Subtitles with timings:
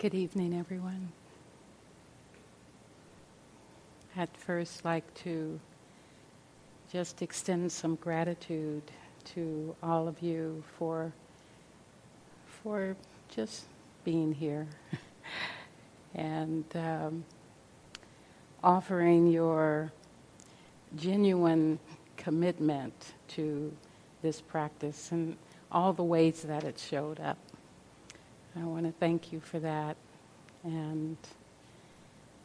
[0.00, 1.12] Good evening, everyone.
[4.16, 5.58] I'd first like to
[6.92, 8.82] just extend some gratitude
[9.34, 11.12] to all of you for
[12.44, 12.96] for
[13.34, 13.66] just
[14.04, 14.66] being here
[16.14, 17.24] and um,
[18.64, 19.92] offering your
[20.96, 21.78] genuine
[22.16, 23.72] commitment to
[24.22, 25.36] this practice and
[25.70, 27.38] all the ways that it showed up.
[28.56, 29.96] I want to thank you for that.
[30.62, 31.16] And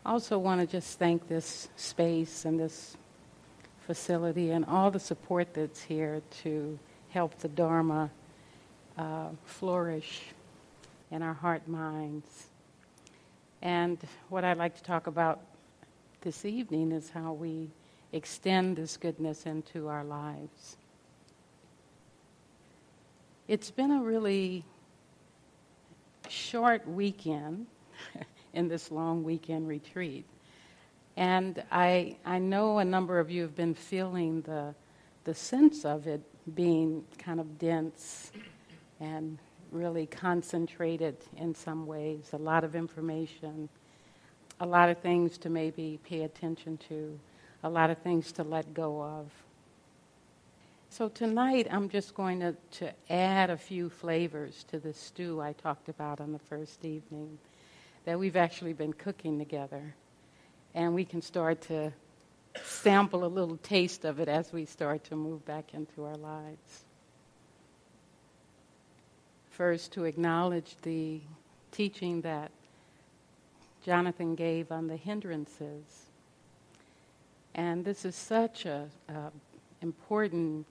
[0.05, 2.97] also want to just thank this space and this
[3.85, 8.09] facility and all the support that's here to help the Dharma
[8.97, 10.21] uh, flourish
[11.11, 12.47] in our heart minds.
[13.61, 15.41] And what I'd like to talk about
[16.21, 17.69] this evening is how we
[18.13, 20.77] extend this goodness into our lives.
[23.47, 24.63] It's been a really
[26.31, 27.67] short weekend
[28.53, 30.25] in this long weekend retreat.
[31.17, 34.73] And I, I know a number of you have been feeling the,
[35.25, 36.21] the sense of it
[36.55, 38.31] being kind of dense
[38.99, 39.37] and
[39.71, 43.69] really concentrated in some ways, a lot of information,
[44.59, 47.19] a lot of things to maybe pay attention to,
[47.63, 49.29] a lot of things to let go of.
[50.91, 55.53] So tonight I'm just going to, to add a few flavors to the stew I
[55.53, 57.37] talked about on the first evening
[58.05, 59.93] that we've actually been cooking together.
[60.73, 61.93] And we can start to
[62.63, 66.83] sample a little taste of it as we start to move back into our lives.
[69.51, 71.21] First, to acknowledge the
[71.71, 72.49] teaching that
[73.85, 76.07] Jonathan gave on the hindrances.
[77.53, 78.89] And this is such an
[79.81, 80.65] important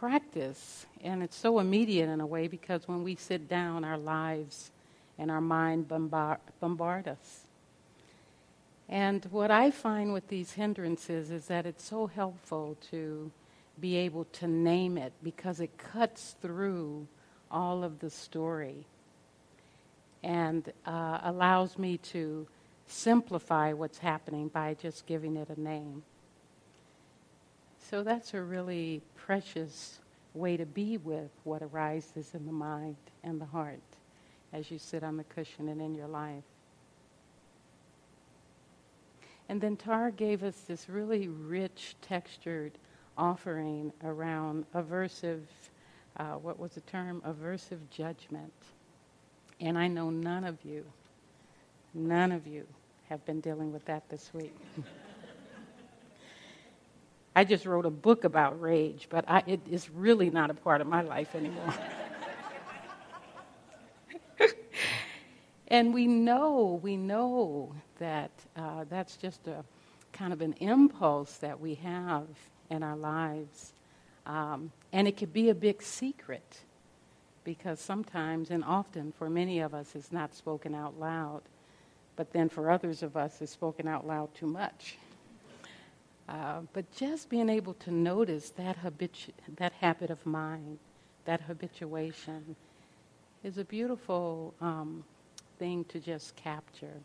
[0.00, 4.70] practice, and it's so immediate in a way because when we sit down, our lives
[5.18, 7.44] and our mind bombard, bombard us.
[8.88, 13.30] And what I find with these hindrances is that it's so helpful to
[13.78, 17.06] be able to name it because it cuts through
[17.50, 18.86] all of the story
[20.22, 22.46] and uh, allows me to
[22.86, 26.02] simplify what's happening by just giving it a name.
[27.90, 29.98] So that's a really precious
[30.32, 33.80] way to be with what arises in the mind and the heart
[34.52, 36.44] as you sit on the cushion and in your life.
[39.48, 42.70] And then Tara gave us this really rich, textured
[43.18, 45.42] offering around aversive,
[46.16, 47.20] uh, what was the term?
[47.26, 48.52] Aversive judgment.
[49.60, 50.84] And I know none of you,
[51.92, 52.68] none of you
[53.08, 54.56] have been dealing with that this week.
[57.40, 60.82] I just wrote a book about rage, but I, it is really not a part
[60.82, 61.72] of my life anymore.
[65.68, 69.64] and we know, we know that uh, that's just a
[70.12, 72.26] kind of an impulse that we have
[72.68, 73.72] in our lives.
[74.26, 76.58] Um, and it could be a big secret
[77.42, 81.40] because sometimes and often for many of us it's not spoken out loud,
[82.16, 84.98] but then for others of us it's spoken out loud too much.
[86.30, 90.78] Uh, but just being able to notice that, habitu- that habit of mind,
[91.24, 92.54] that habituation,
[93.42, 95.02] is a beautiful um,
[95.58, 97.00] thing to just capture.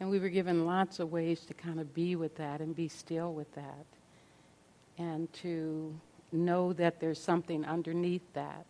[0.00, 2.88] And we were given lots of ways to kind of be with that and be
[2.88, 3.86] still with that.
[4.98, 5.94] And to
[6.32, 8.66] know that there's something underneath that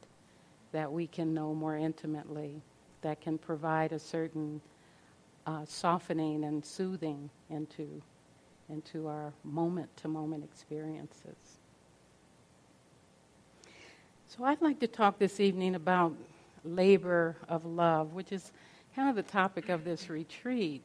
[0.72, 2.62] that we can know more intimately,
[3.02, 4.60] that can provide a certain
[5.46, 8.00] uh, softening and soothing into
[8.70, 11.58] into our moment to moment experiences.
[14.28, 16.14] So, I'd like to talk this evening about
[16.64, 18.52] labor of love, which is
[18.94, 20.82] kind of the topic of this retreat.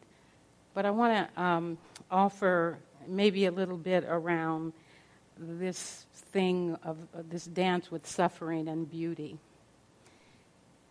[0.73, 1.77] But I want to um,
[2.09, 4.73] offer maybe a little bit around
[5.37, 9.37] this thing of uh, this dance with suffering and beauty.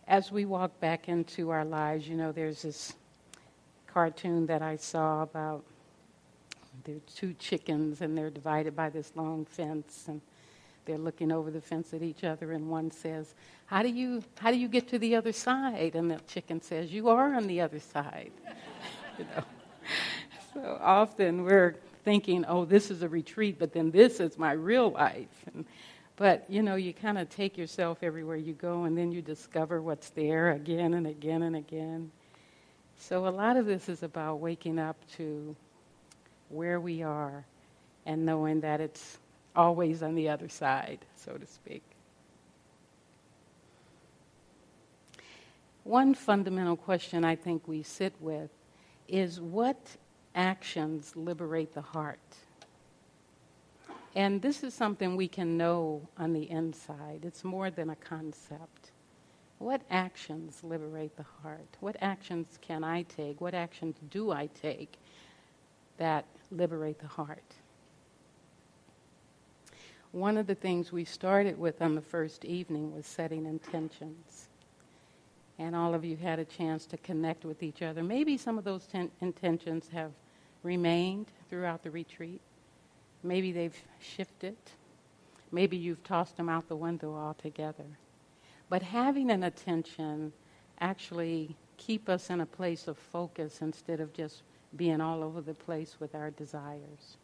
[0.07, 2.93] As we walk back into our lives, you know, there's this
[3.87, 5.63] cartoon that I saw about
[6.85, 10.21] there are two chickens, and they're divided by this long fence, and
[10.85, 12.51] they're looking over the fence at each other.
[12.51, 13.33] And one says,
[13.65, 16.93] "How do you how do you get to the other side?" And the chicken says,
[16.93, 18.31] "You are on the other side."
[19.19, 19.43] you know.
[20.53, 24.91] So often we're thinking, "Oh, this is a retreat," but then this is my real
[24.91, 25.43] life.
[25.53, 25.65] And,
[26.17, 29.81] but you know, you kind of take yourself everywhere you go, and then you discover
[29.81, 32.11] what's there again and again and again.
[32.97, 35.55] So a lot of this is about waking up to
[36.49, 37.45] where we are
[38.05, 39.17] and knowing that it's
[39.55, 41.83] always on the other side, so to speak.
[45.85, 48.49] one fundamental question I think we sit with
[49.07, 49.77] is what
[50.33, 52.19] actions liberate the heart?
[54.15, 57.19] And this is something we can know on the inside.
[57.23, 58.91] It's more than a concept.
[59.59, 61.67] What actions liberate the heart?
[61.81, 63.39] What actions can I take?
[63.39, 64.97] What actions do I take
[65.97, 66.25] that
[66.55, 67.53] liberate the heart?
[70.11, 74.47] One of the things we started with on the first evening was setting intentions.
[75.59, 78.01] And all of you had a chance to connect with each other.
[78.01, 80.11] Maybe some of those ten- intentions have
[80.63, 82.41] remained throughout the retreat.
[83.23, 84.55] Maybe they've shifted.
[85.51, 87.85] Maybe you've tossed them out the window altogether.
[88.69, 90.33] But having an attention
[90.79, 94.43] actually keep us in a place of focus instead of just
[94.75, 97.17] being all over the place with our desires.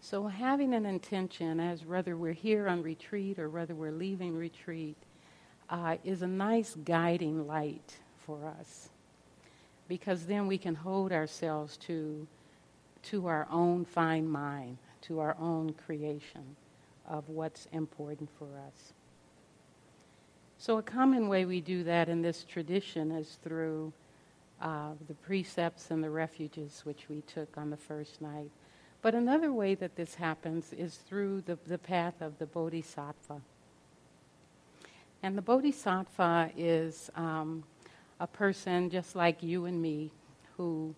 [0.00, 4.96] So having an intention as whether we're here on retreat or whether we're leaving retreat
[5.68, 8.90] uh, is a nice guiding light for us
[9.88, 12.26] because then we can hold ourselves to
[13.10, 16.56] to our own fine mind, to our own creation
[17.08, 18.92] of what's important for us.
[20.58, 23.92] So, a common way we do that in this tradition is through
[24.60, 28.50] uh, the precepts and the refuges which we took on the first night.
[29.02, 33.40] But another way that this happens is through the, the path of the Bodhisattva.
[35.22, 37.64] And the Bodhisattva is um,
[38.20, 40.10] a person just like you and me
[40.56, 40.94] who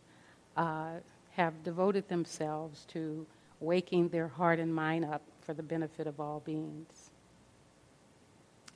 [0.57, 1.01] uh,
[1.33, 3.27] have devoted themselves to
[3.61, 7.11] waking their heart and mind up for the benefit of all beings.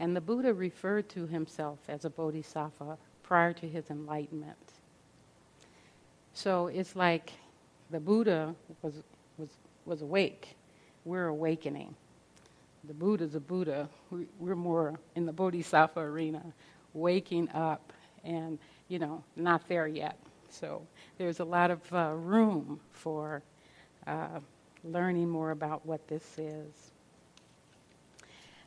[0.01, 4.72] And the Buddha referred to himself as a bodhisattva prior to his enlightenment.
[6.35, 7.33] So it's like
[7.91, 8.95] the Buddha was,
[9.37, 9.49] was,
[9.85, 10.57] was awake.
[11.05, 11.95] We're awakening.
[12.85, 13.89] The Buddha's a Buddha.
[14.39, 16.43] We're more in the bodhisattva arena,
[16.95, 17.93] waking up
[18.25, 18.59] and,
[18.89, 20.19] you know, not there yet.
[20.49, 20.83] So
[21.19, 23.43] there's a lot of uh, room for
[24.07, 24.41] uh,
[24.85, 26.73] learning more about what this is.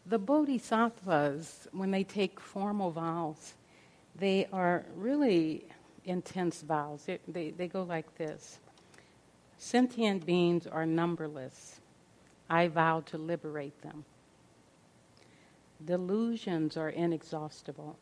[0.07, 3.55] The bodhisattvas, when they take formal vows,
[4.15, 5.65] they are really
[6.05, 7.03] intense vows.
[7.05, 8.59] They, they, they go like this
[9.57, 11.79] Sentient beings are numberless.
[12.49, 14.05] I vow to liberate them.
[15.83, 17.97] Delusions are inexhaustible.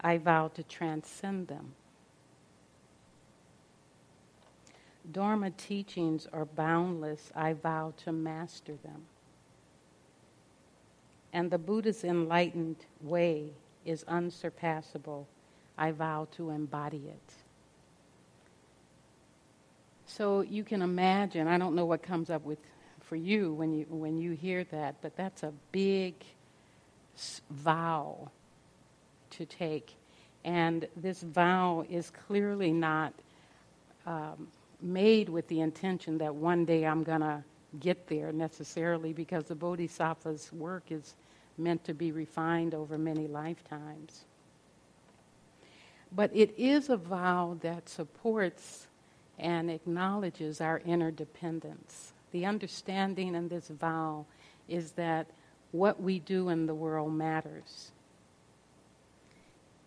[0.00, 1.74] I vow to transcend them.
[5.12, 7.30] Dharma teachings are boundless.
[7.34, 9.02] I vow to master them.
[11.32, 13.52] And the Buddha's enlightened way
[13.84, 15.26] is unsurpassable.
[15.80, 17.32] I vow to embody it.
[20.06, 22.58] So you can imagine, I don't know what comes up with
[23.00, 26.14] for you when you when you hear that, but that's a big
[27.50, 28.30] vow
[29.30, 29.94] to take.
[30.44, 33.14] And this vow is clearly not
[34.06, 34.48] um,
[34.82, 37.42] made with the intention that one day I'm going to
[37.78, 41.14] get there necessarily because the Bodhisattva's work is
[41.58, 44.24] meant to be refined over many lifetimes.
[46.12, 48.86] But it is a vow that supports
[49.38, 52.12] and acknowledges our interdependence.
[52.32, 54.26] The understanding in this vow
[54.68, 55.26] is that
[55.72, 57.92] what we do in the world matters.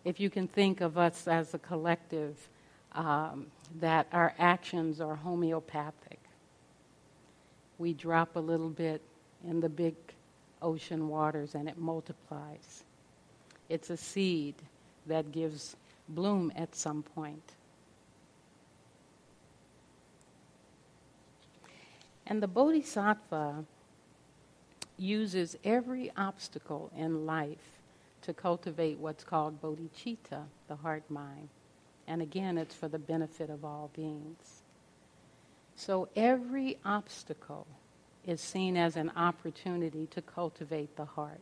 [0.04, 2.48] If you can think of us as a collective,
[2.92, 3.46] um,
[3.80, 6.20] that our actions are homeopathic.
[7.78, 9.02] We drop a little bit
[9.46, 9.94] in the big
[10.62, 12.84] ocean waters and it multiplies.
[13.68, 14.54] It's a seed
[15.06, 15.76] that gives
[16.08, 17.52] bloom at some point.
[22.26, 23.64] And the Bodhisattva
[24.96, 27.78] uses every obstacle in life
[28.22, 31.48] to cultivate what's called bodhicitta, the heart mind.
[32.06, 34.62] And again, it's for the benefit of all beings.
[35.76, 37.66] So every obstacle
[38.26, 41.40] is seen as an opportunity to cultivate the heart.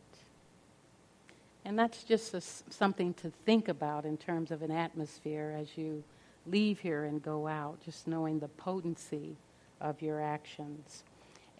[1.65, 6.03] And that's just a, something to think about in terms of an atmosphere as you
[6.45, 9.37] leave here and go out, just knowing the potency
[9.79, 11.03] of your actions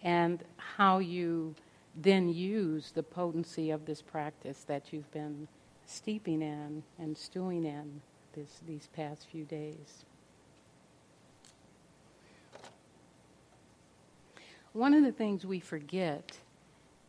[0.02, 1.54] and how you
[1.96, 5.48] then use the potency of this practice that you've been
[5.86, 8.00] steeping in and stewing in
[8.34, 10.04] this, these past few days.
[14.72, 16.32] One of the things we forget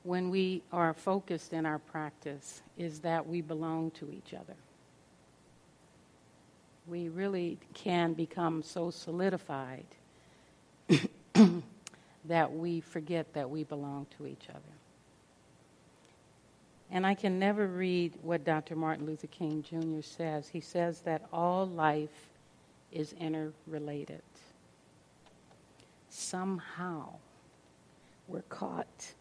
[0.05, 4.55] when we are focused in our practice is that we belong to each other.
[6.87, 9.87] We really can become so solidified
[12.25, 14.59] that we forget that we belong to each other.
[16.91, 18.75] And I can never read what Dr.
[18.75, 20.03] Martin Luther King Jr.
[20.03, 20.47] says.
[20.47, 22.29] He says that all life
[22.91, 24.21] is interrelated.
[26.09, 27.09] Somehow
[28.27, 29.15] we're caught.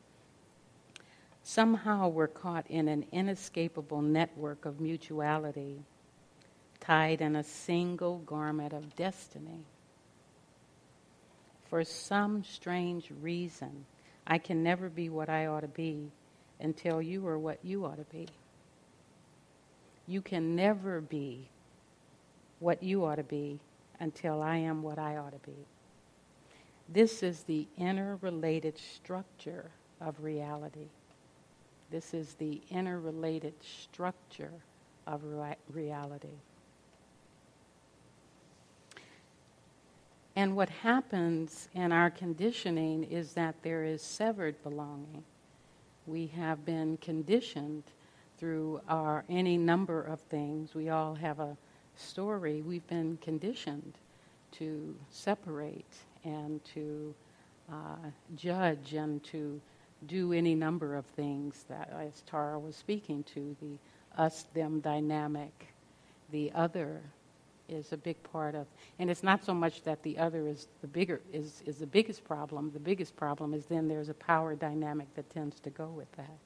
[1.46, 5.84] Somehow we're caught in an inescapable network of mutuality,
[6.80, 9.66] tied in a single garment of destiny.
[11.68, 13.84] For some strange reason,
[14.26, 16.10] I can never be what I ought to be
[16.60, 18.26] until you are what you ought to be.
[20.06, 21.50] You can never be
[22.58, 23.60] what you ought to be
[24.00, 25.66] until I am what I ought to be.
[26.88, 29.70] This is the interrelated structure
[30.00, 30.88] of reality.
[31.94, 34.50] This is the interrelated structure
[35.06, 36.40] of re- reality.
[40.34, 45.22] And what happens in our conditioning is that there is severed belonging.
[46.08, 47.84] We have been conditioned
[48.38, 50.74] through our any number of things.
[50.74, 51.56] We all have a
[51.94, 52.60] story.
[52.60, 53.92] We've been conditioned
[54.58, 57.14] to separate and to
[57.72, 59.60] uh, judge and to
[60.06, 63.78] do any number of things that, as Tara was speaking to, the
[64.20, 65.68] us them dynamic,
[66.30, 67.02] the other
[67.68, 68.66] is a big part of
[68.98, 72.24] and it's not so much that the other is the bigger is, is the biggest
[72.24, 72.70] problem.
[72.72, 76.38] The biggest problem is then there's a power dynamic that tends to go with that.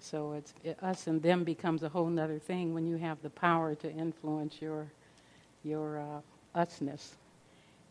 [0.00, 3.30] So it's it, us and them becomes a whole other thing when you have the
[3.30, 4.88] power to influence your
[5.62, 7.14] your uh, usness.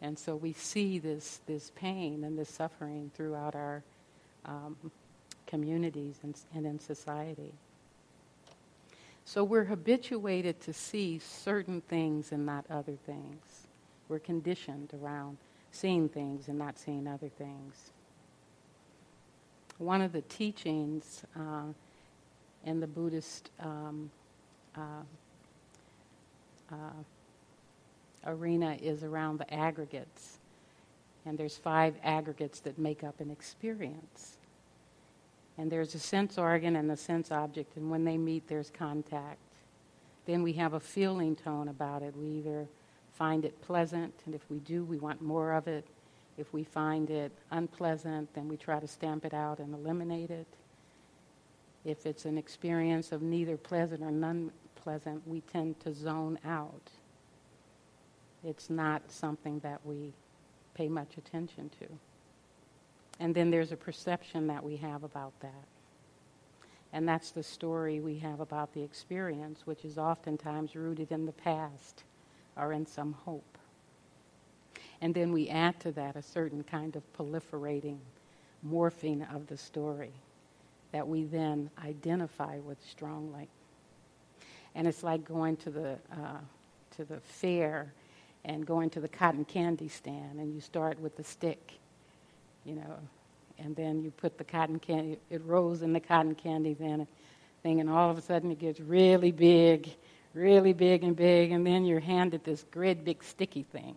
[0.01, 3.83] And so we see this this pain and this suffering throughout our
[4.45, 4.75] um,
[5.45, 7.53] communities and, and in society
[9.25, 13.67] so we're habituated to see certain things and not other things.
[14.09, 15.37] We're conditioned around
[15.71, 17.91] seeing things and not seeing other things.
[19.77, 21.63] One of the teachings uh,
[22.65, 24.11] in the Buddhist um,
[24.75, 25.03] uh,
[26.71, 26.75] uh,
[28.25, 30.37] arena is around the aggregates.
[31.25, 34.37] And there's five aggregates that make up an experience.
[35.57, 39.37] And there's a sense organ and a sense object, and when they meet, there's contact.
[40.25, 42.15] Then we have a feeling tone about it.
[42.17, 42.67] We either
[43.13, 45.85] find it pleasant, and if we do, we want more of it.
[46.37, 50.47] If we find it unpleasant, then we try to stamp it out and eliminate it.
[51.85, 56.89] If it's an experience of neither pleasant or non pleasant, we tend to zone out.
[58.43, 60.13] It's not something that we
[60.73, 61.87] pay much attention to.
[63.19, 65.67] And then there's a perception that we have about that.
[66.91, 71.31] And that's the story we have about the experience, which is oftentimes rooted in the
[71.31, 72.03] past
[72.55, 73.57] or in some hope.
[75.01, 77.97] And then we add to that a certain kind of proliferating,
[78.65, 80.11] morphing of the story
[80.91, 83.49] that we then identify with strongly.
[84.75, 86.37] And it's like going to the, uh,
[86.95, 87.91] to the fair
[88.45, 91.79] and going to the cotton candy stand, and you start with the stick
[92.65, 92.97] you know,
[93.59, 97.07] and then you put the cotton candy, it rolls in the cotton candy then
[97.61, 99.89] thing, and all of a sudden it gets really big,
[100.33, 103.95] really big and big, and then you're handed this great big sticky thing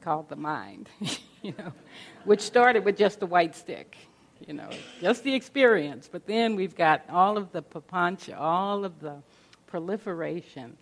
[0.00, 0.88] called the mind,
[1.42, 1.72] you know,
[2.24, 3.96] which started with just a white stick,
[4.46, 4.68] you know,
[5.00, 6.08] just the experience.
[6.10, 9.16] But then we've got all of the papancha, all of the
[9.66, 10.76] proliferation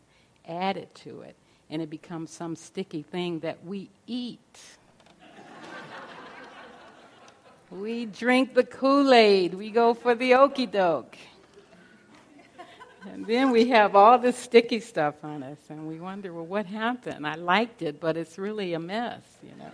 [0.47, 1.37] added to it,
[1.71, 4.77] and it becomes some sticky thing that we eat
[7.71, 9.55] we drink the Kool Aid.
[9.55, 11.17] We go for the okey doke.
[13.11, 16.67] And then we have all this sticky stuff on us, and we wonder, well, what
[16.67, 17.27] happened?
[17.27, 19.71] I liked it, but it's really a mess, you know.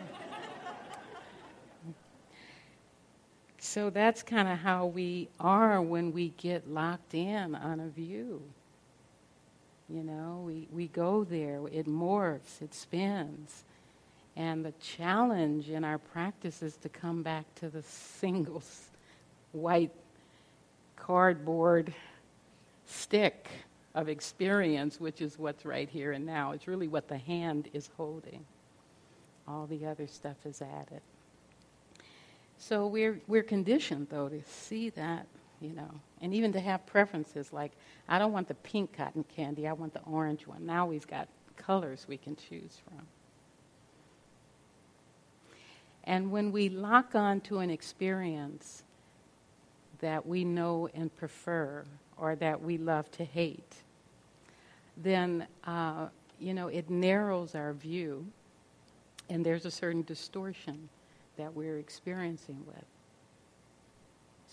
[3.58, 8.42] so that's kind of how we are when we get locked in on a view.
[9.92, 13.64] You know, we, we go there, it morphs, it spins.
[14.36, 18.62] And the challenge in our practice is to come back to the single
[19.52, 19.92] white
[20.96, 21.92] cardboard
[22.86, 23.48] stick
[23.94, 26.52] of experience, which is what's right here and now.
[26.52, 28.46] It's really what the hand is holding.
[29.46, 31.02] All the other stuff is added.
[32.56, 35.26] So we're, we're conditioned, though, to see that,
[35.62, 35.90] you know,
[36.20, 37.72] and even to have preferences like,
[38.08, 40.66] I don't want the pink cotton candy, I want the orange one.
[40.66, 43.06] Now we've got colors we can choose from.
[46.04, 48.82] And when we lock on to an experience
[50.00, 51.84] that we know and prefer
[52.16, 53.76] or that we love to hate,
[54.96, 56.08] then, uh,
[56.40, 58.26] you know, it narrows our view
[59.30, 60.88] and there's a certain distortion
[61.36, 62.84] that we're experiencing with.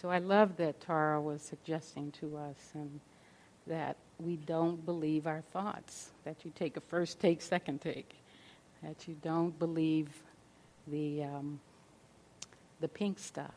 [0.01, 3.01] So I love that Tara was suggesting to us and
[3.67, 8.15] that we don't believe our thoughts, that you take a first take, second take,
[8.81, 10.07] that you don't believe
[10.87, 11.59] the, um,
[12.79, 13.53] the pink stuff,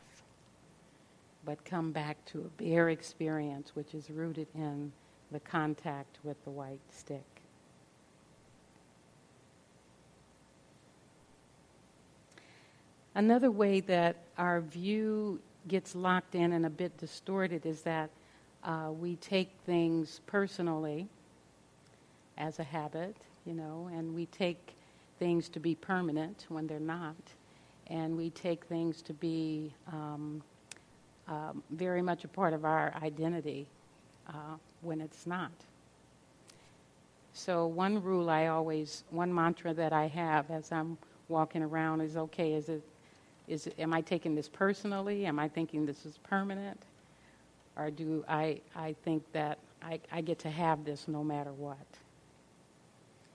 [1.45, 4.91] but come back to a bare experience which is rooted in
[5.31, 7.23] the contact with the white stick.
[13.15, 18.09] Another way that our view gets locked in and a bit distorted is that
[18.63, 21.07] uh, we take things personally
[22.37, 23.15] as a habit,
[23.45, 24.75] you know, and we take
[25.19, 27.15] things to be permanent when they're not,
[27.87, 30.41] and we take things to be um,
[31.27, 33.67] um, very much a part of our identity
[34.27, 35.51] uh, when it's not.
[37.33, 40.97] So, one rule I always, one mantra that I have as I'm
[41.29, 42.83] walking around is okay, is it,
[43.47, 45.25] is am I taking this personally?
[45.25, 46.81] Am I thinking this is permanent?
[47.75, 51.77] Or do I, I think that I, I get to have this no matter what?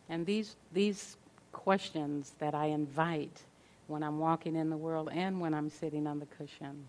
[0.08, 1.16] And these, these
[1.52, 3.42] questions that I invite
[3.88, 6.86] when I'm walking in the world and when I'm sitting on the cushion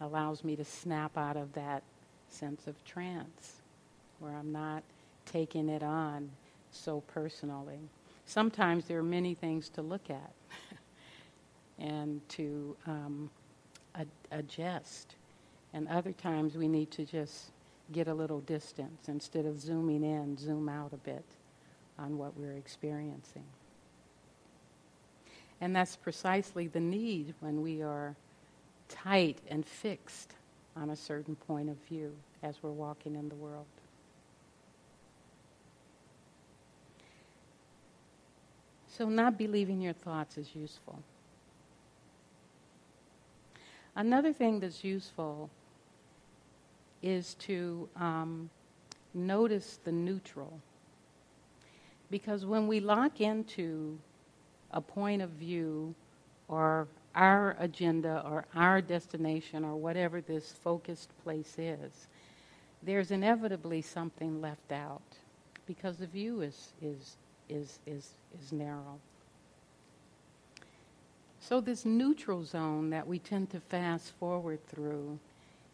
[0.00, 1.82] allows me to snap out of that
[2.28, 3.62] sense of trance
[4.18, 4.82] where I'm not
[5.26, 6.30] taking it on
[6.70, 7.78] so personally.
[8.26, 10.30] Sometimes there are many things to look at
[11.78, 13.30] and to um,
[13.94, 15.16] ad- adjust.
[15.72, 17.50] And other times we need to just
[17.92, 19.08] get a little distance.
[19.08, 21.24] Instead of zooming in, zoom out a bit
[21.98, 23.44] on what we're experiencing.
[25.60, 28.14] And that's precisely the need when we are
[28.88, 30.34] tight and fixed
[30.76, 33.66] on a certain point of view as we're walking in the world.
[38.88, 41.02] So, not believing your thoughts is useful.
[43.96, 45.48] Another thing that's useful
[47.02, 48.50] is to um,
[49.14, 50.60] notice the neutral.
[52.10, 53.98] Because when we lock into
[54.70, 55.94] a point of view
[56.48, 62.06] or our agenda or our destination or whatever this focused place is,
[62.82, 65.00] there's inevitably something left out
[65.66, 67.16] because the view is, is,
[67.48, 69.00] is, is, is narrow.
[71.48, 75.16] So, this neutral zone that we tend to fast forward through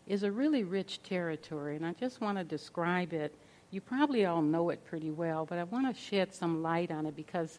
[0.06, 3.34] is a really rich territory, and I just want to describe it.
[3.70, 7.06] You probably all know it pretty well, but I want to shed some light on
[7.06, 7.58] it because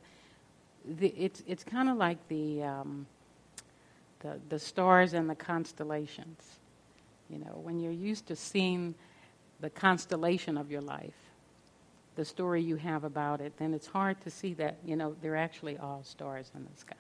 [0.85, 3.07] the, it's, it's kind of like the, um,
[4.19, 6.59] the, the stars and the constellations.
[7.31, 8.93] You know, when you're used to seeing
[9.59, 11.17] the constellation of your life,
[12.15, 15.35] the story you have about it, then it's hard to see that, you know, they're
[15.35, 16.93] actually all stars in the sky.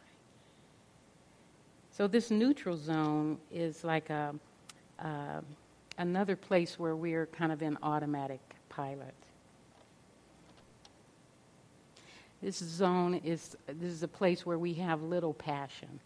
[1.95, 4.33] So this neutral zone is like a,
[5.99, 9.13] another place where we're kind of in automatic pilot.
[12.41, 15.99] This zone is this is a place where we have little passion.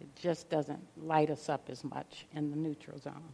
[0.00, 3.32] It just doesn't light us up as much in the neutral zone.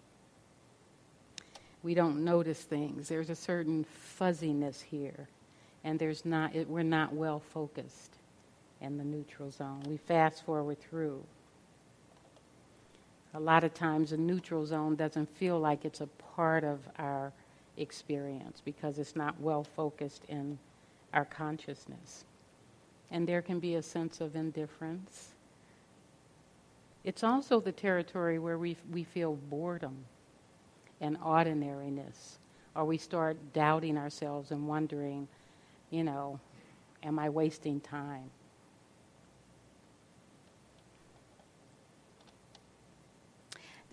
[1.83, 3.09] We don't notice things.
[3.09, 5.29] There's a certain fuzziness here,
[5.83, 6.55] and there's not.
[6.55, 8.13] It, we're not well focused
[8.81, 9.83] in the neutral zone.
[9.89, 11.25] We fast forward through
[13.35, 17.33] a lot of times a neutral zone doesn't feel like it's a part of our
[17.77, 20.57] experience because it's not well focused in
[21.13, 22.25] our consciousness.
[23.11, 25.31] And there can be a sense of indifference.
[27.03, 29.97] It's also the territory where we, we feel boredom
[31.01, 32.39] and ordinariness,
[32.77, 35.27] or we start doubting ourselves and wondering,
[35.91, 36.39] you know,
[37.03, 38.31] am I wasting time?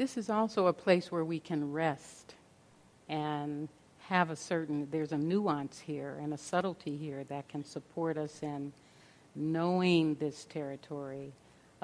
[0.01, 2.33] This is also a place where we can rest
[3.07, 3.69] and
[4.07, 8.41] have a certain, there's a nuance here and a subtlety here that can support us
[8.41, 8.73] in
[9.35, 11.33] knowing this territory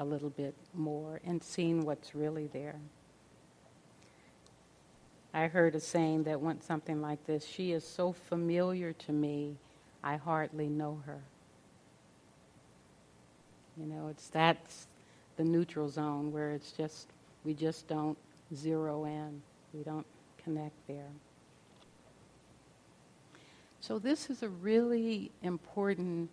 [0.00, 2.80] a little bit more and seeing what's really there.
[5.32, 9.54] I heard a saying that went something like this She is so familiar to me,
[10.02, 11.20] I hardly know her.
[13.76, 14.88] You know, it's that's
[15.36, 17.06] the neutral zone where it's just
[17.48, 18.18] we just don't
[18.54, 19.40] zero in,
[19.72, 20.04] we don't
[20.44, 21.08] connect there.
[23.80, 26.28] So, this is a really important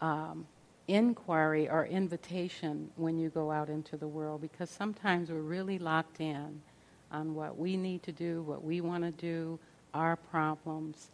[0.00, 0.46] um,
[0.86, 6.20] inquiry or invitation when you go out into the world because sometimes we're really locked
[6.20, 6.62] in
[7.10, 9.58] on what we need to do, what we want to do,
[9.92, 11.08] our problems.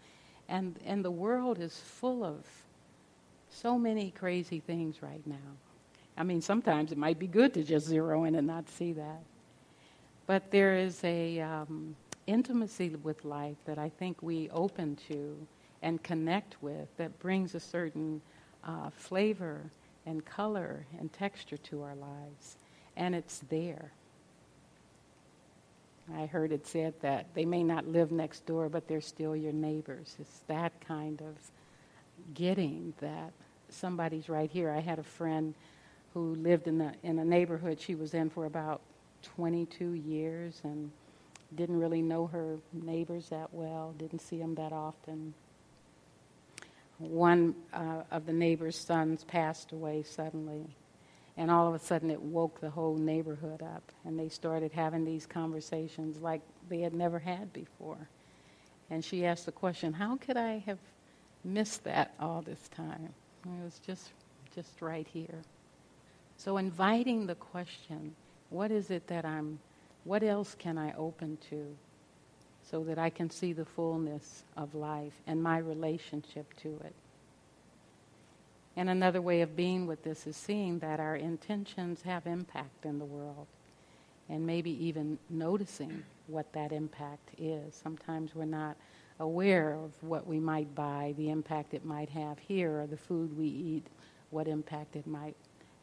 [0.50, 2.44] And, and the world is full of
[3.48, 5.56] so many crazy things right now.
[6.18, 9.22] I mean, sometimes it might be good to just zero in and not see that.
[10.30, 11.96] But there is a um,
[12.28, 15.36] intimacy with life that I think we open to
[15.82, 18.22] and connect with that brings a certain
[18.62, 19.60] uh, flavor
[20.06, 22.58] and color and texture to our lives.
[22.96, 23.90] And it's there.
[26.14, 29.52] I heard it said that they may not live next door, but they're still your
[29.52, 30.14] neighbors.
[30.20, 31.34] It's that kind of
[32.34, 33.32] getting that
[33.68, 34.70] somebody's right here.
[34.70, 35.56] I had a friend
[36.14, 38.80] who lived in, the, in a neighborhood she was in for about
[39.22, 40.90] 22 years and
[41.54, 45.34] didn't really know her neighbors that well, didn't see them that often.
[46.98, 50.66] One uh, of the neighbor's sons passed away suddenly,
[51.36, 55.04] and all of a sudden it woke the whole neighborhood up, and they started having
[55.04, 58.08] these conversations like they had never had before.
[58.90, 60.78] And she asked the question, How could I have
[61.42, 63.14] missed that all this time?
[63.44, 64.10] It was just,
[64.54, 65.40] just right here.
[66.36, 68.14] So inviting the question,
[68.50, 69.58] what is it that I'm,
[70.04, 71.76] what else can I open to
[72.62, 76.94] so that I can see the fullness of life and my relationship to it?
[78.76, 82.98] And another way of being with this is seeing that our intentions have impact in
[82.98, 83.46] the world
[84.28, 87.74] and maybe even noticing what that impact is.
[87.74, 88.76] Sometimes we're not
[89.18, 93.36] aware of what we might buy, the impact it might have here, or the food
[93.36, 93.86] we eat,
[94.30, 95.36] what impact it might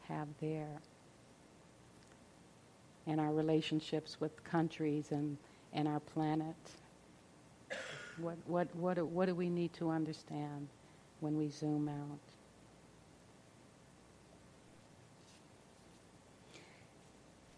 [0.08, 0.80] have there.
[3.08, 5.36] And our relationships with countries and,
[5.72, 6.54] and our planet.
[8.18, 10.68] What, what, what, what do we need to understand
[11.20, 12.18] when we zoom out?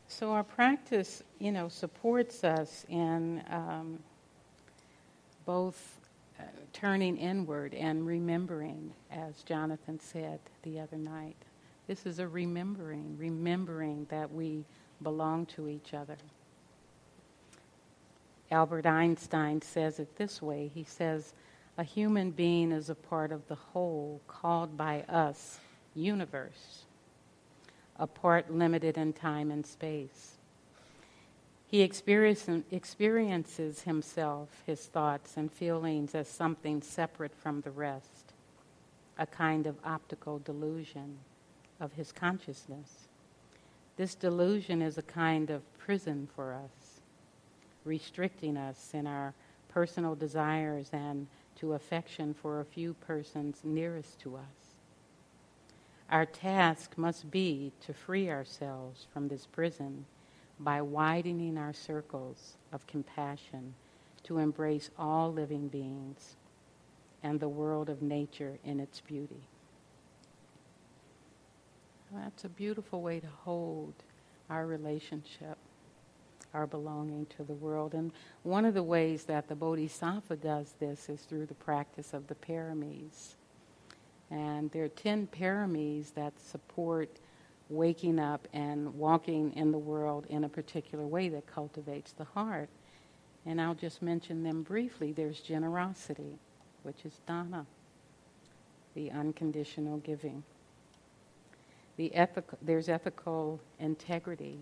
[0.06, 3.98] So our practice, you know, supports us in um,
[5.46, 5.98] both
[6.38, 11.36] uh, turning inward and remembering, as Jonathan said the other night.
[11.88, 14.64] This is a remembering, remembering that we
[15.02, 16.16] belong to each other.
[18.50, 21.34] Albert Einstein says it this way he says,
[21.78, 25.58] A human being is a part of the whole called by us
[25.94, 26.84] universe,
[27.98, 30.36] a part limited in time and space.
[31.66, 38.32] He experiences himself, his thoughts and feelings as something separate from the rest,
[39.16, 41.18] a kind of optical delusion
[41.78, 43.10] of his consciousness.
[44.00, 47.02] This delusion is a kind of prison for us,
[47.84, 49.34] restricting us in our
[49.68, 54.78] personal desires and to affection for a few persons nearest to us.
[56.10, 60.06] Our task must be to free ourselves from this prison
[60.58, 63.74] by widening our circles of compassion
[64.22, 66.36] to embrace all living beings
[67.22, 69.42] and the world of nature in its beauty.
[72.12, 73.94] That's a beautiful way to hold
[74.49, 75.57] our relationship,
[76.53, 77.94] our belonging to the world.
[77.94, 82.27] And one of the ways that the Bodhisattva does this is through the practice of
[82.27, 83.35] the paramis.
[84.31, 87.09] And there are 10 paramis that support
[87.68, 92.68] waking up and walking in the world in a particular way that cultivates the heart.
[93.46, 95.12] And I'll just mention them briefly.
[95.12, 96.38] There's generosity,
[96.83, 97.66] which is dana,
[98.94, 100.42] the unconditional giving.
[102.00, 104.58] The ethical, there's ethical integrity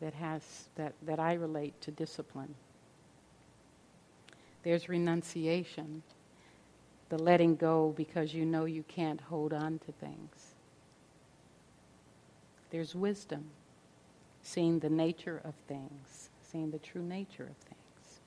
[0.00, 0.42] that, has,
[0.74, 2.52] that, that I relate to discipline.
[4.64, 6.02] There's renunciation,
[7.10, 10.54] the letting go because you know you can't hold on to things.
[12.70, 13.44] There's wisdom,
[14.42, 18.20] seeing the nature of things, seeing the true nature of things.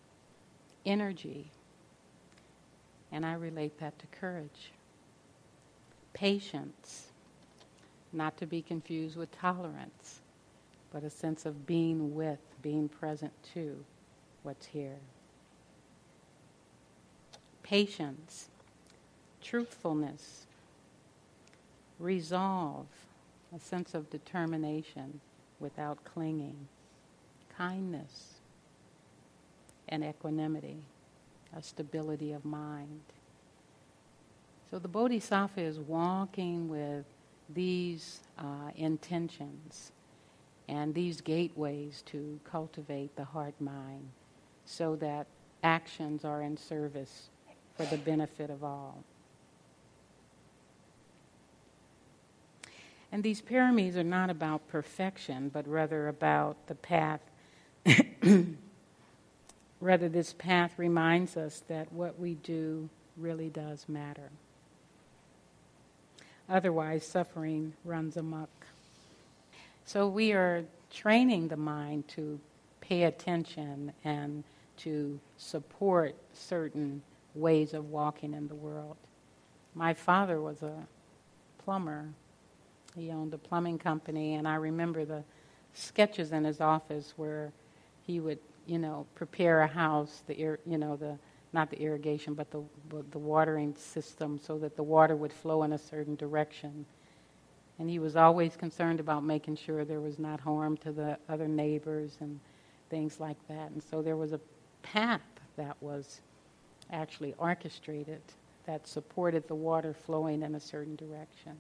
[0.86, 1.52] Energy,
[3.12, 4.72] and I relate that to courage.
[6.14, 7.08] Patience,
[8.18, 10.22] not to be confused with tolerance,
[10.92, 13.84] but a sense of being with, being present to
[14.44, 14.98] what's here.
[17.64, 18.48] Patience,
[19.42, 20.46] truthfulness,
[22.00, 22.88] resolve,
[23.56, 25.20] a sense of determination
[25.60, 26.68] without clinging,
[27.58, 28.34] kindness
[29.90, 30.78] and equanimity,
[31.56, 33.02] a stability of mind.
[34.70, 37.06] So the Bodhisattva is walking with
[37.50, 39.92] these uh, intentions
[40.68, 44.10] and these gateways to cultivate the heart mind
[44.66, 45.28] so that
[45.64, 47.30] actions are in service
[47.76, 49.04] for the benefit of all.
[53.12, 57.22] And these paramis are not about perfection, but rather about the path.
[59.80, 64.30] rather, this path reminds us that what we do really does matter.
[66.50, 68.50] Otherwise, suffering runs amok.
[69.86, 72.40] So, we are training the mind to
[72.82, 74.44] pay attention and
[74.78, 77.02] to support certain
[77.36, 78.96] ways of walking in the world.
[79.76, 80.88] My father was a
[81.64, 82.08] plumber.
[82.96, 85.24] He owned a plumbing company, and I remember the
[85.74, 87.52] sketches in his office where
[88.06, 91.18] he would, you know, prepare a house, the you know, the
[91.54, 92.62] not the irrigation, but the
[93.12, 96.86] the watering system, so that the water would flow in a certain direction.
[97.80, 101.48] And he was always concerned about making sure there was not harm to the other
[101.48, 102.40] neighbors and
[102.90, 103.70] things like that.
[103.72, 104.40] And so there was a
[104.82, 105.22] path
[105.58, 106.22] that was
[106.92, 108.22] actually orchestrated
[108.66, 111.56] that supported the water flowing in a certain direction.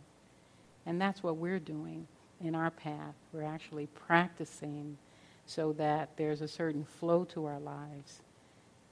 [0.85, 2.07] And that's what we're doing
[2.41, 3.15] in our path.
[3.31, 4.97] We're actually practicing
[5.45, 8.21] so that there's a certain flow to our lives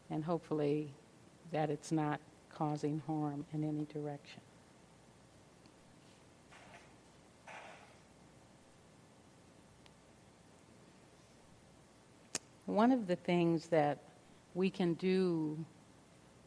[0.10, 0.90] and hopefully
[1.52, 4.42] that it's not causing harm in any direction.
[12.66, 14.00] One of the things that
[14.54, 15.64] we can do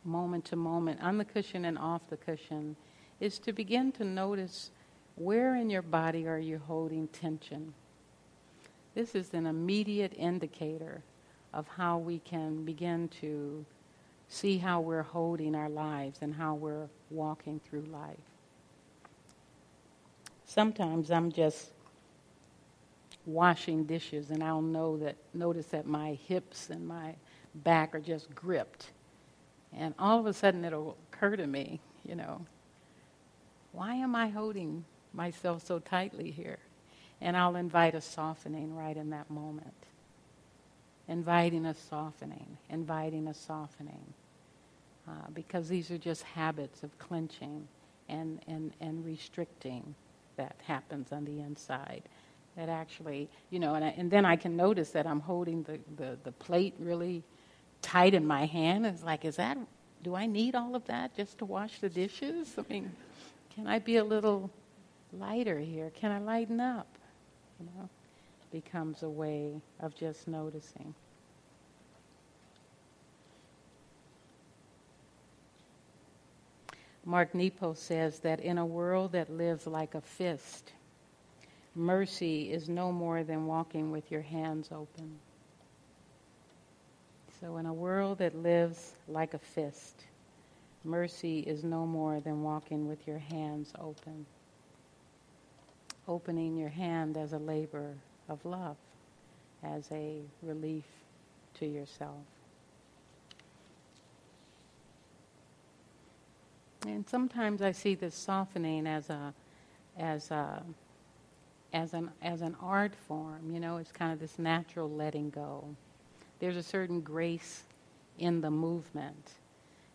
[0.04, 2.76] moment to moment, on the cushion and off the cushion,
[3.20, 4.70] is to begin to notice
[5.16, 7.74] where in your body are you holding tension.
[8.94, 11.02] This is an immediate indicator
[11.52, 13.64] of how we can begin to
[14.28, 18.16] see how we're holding our lives and how we're walking through life.
[20.44, 21.70] Sometimes I'm just
[23.26, 27.14] washing dishes and I'll know that notice that my hips and my
[27.54, 28.90] back are just gripped
[29.76, 32.44] and all of a sudden it'll occur to me, you know,
[33.72, 36.58] why am I holding myself so tightly here?
[37.20, 39.74] And I'll invite a softening right in that moment.
[41.08, 44.12] Inviting a softening, inviting a softening.
[45.08, 47.66] Uh, because these are just habits of clenching
[48.10, 49.94] and, and, and restricting
[50.36, 52.02] that happens on the inside.
[52.56, 55.78] That actually, you know, and, I, and then I can notice that I'm holding the,
[55.96, 57.22] the, the plate really
[57.80, 58.84] tight in my hand.
[58.84, 59.56] It's like, is that,
[60.02, 62.54] do I need all of that just to wash the dishes?
[62.58, 62.92] I mean,
[63.54, 64.50] can I be a little
[65.12, 65.90] lighter here?
[65.94, 66.88] Can I lighten up?
[67.58, 67.88] You know,
[68.50, 70.94] becomes a way of just noticing.
[77.04, 80.72] Mark Nepo says that in a world that lives like a fist,
[81.74, 85.18] mercy is no more than walking with your hands open.
[87.40, 90.04] So, in a world that lives like a fist,
[90.84, 94.26] mercy is no more than walking with your hands open.
[96.06, 97.94] Opening your hand as a labor
[98.28, 98.76] of love,
[99.62, 100.84] as a relief
[101.54, 102.24] to yourself.
[106.86, 109.34] And sometimes I see this softening as a,
[109.98, 110.62] as a,
[111.72, 113.50] as an, as an art form.
[113.52, 115.64] You know, it's kind of this natural letting go
[116.38, 117.64] there's a certain grace
[118.18, 119.32] in the movement.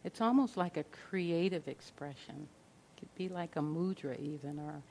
[0.03, 2.47] It's almost like a creative expression.
[2.95, 4.81] It could be like a mudra even, or,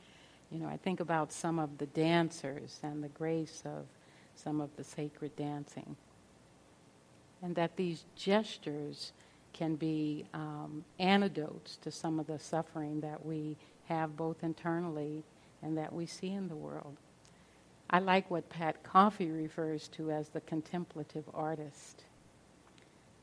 [0.53, 3.87] you know, I think about some of the dancers and the grace of
[4.35, 5.97] some of the sacred dancing.
[7.43, 9.13] And that these gestures
[9.53, 13.57] can be um, antidotes to some of the suffering that we
[13.89, 15.23] have both internally
[15.63, 16.97] and that we see in the world.
[17.91, 22.05] I like what Pat Coffey refers to as the contemplative artist.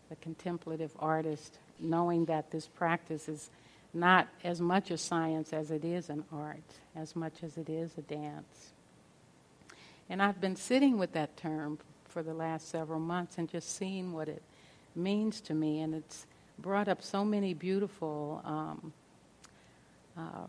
[0.10, 3.50] The contemplative artist, knowing that this practice is
[3.94, 6.64] not as much a science as it is an art,
[6.96, 8.74] as much as it is a dance.
[10.10, 14.14] And I've been sitting with that term for the last several months and just seeing
[14.14, 14.42] what it
[14.96, 16.26] means to me, and it's
[16.58, 18.94] brought up so many beautiful um,
[20.18, 20.48] uh,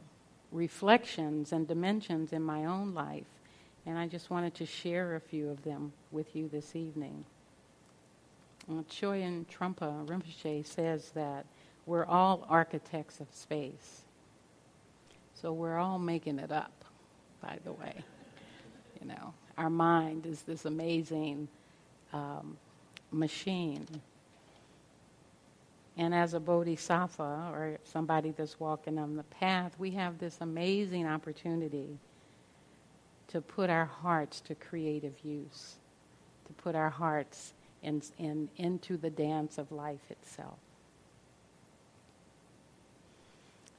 [0.50, 3.26] reflections and dimensions in my own life
[3.87, 7.24] and I just wanted to share a few of them with you this evening.
[8.70, 11.46] Uh, Chögyam Trungpa Rinpoche says that
[11.90, 14.03] we're all architects of space.
[15.35, 16.85] So we're all making it up,
[17.42, 18.05] by the way.
[19.00, 21.48] You know, our mind is this amazing
[22.12, 22.57] um,
[23.11, 23.88] machine.
[25.96, 31.09] And as a bodhisattva or somebody that's walking on the path, we have this amazing
[31.09, 31.98] opportunity
[33.29, 35.74] to put our hearts to creative use,
[36.46, 40.59] to put our hearts in, in, into the dance of life itself.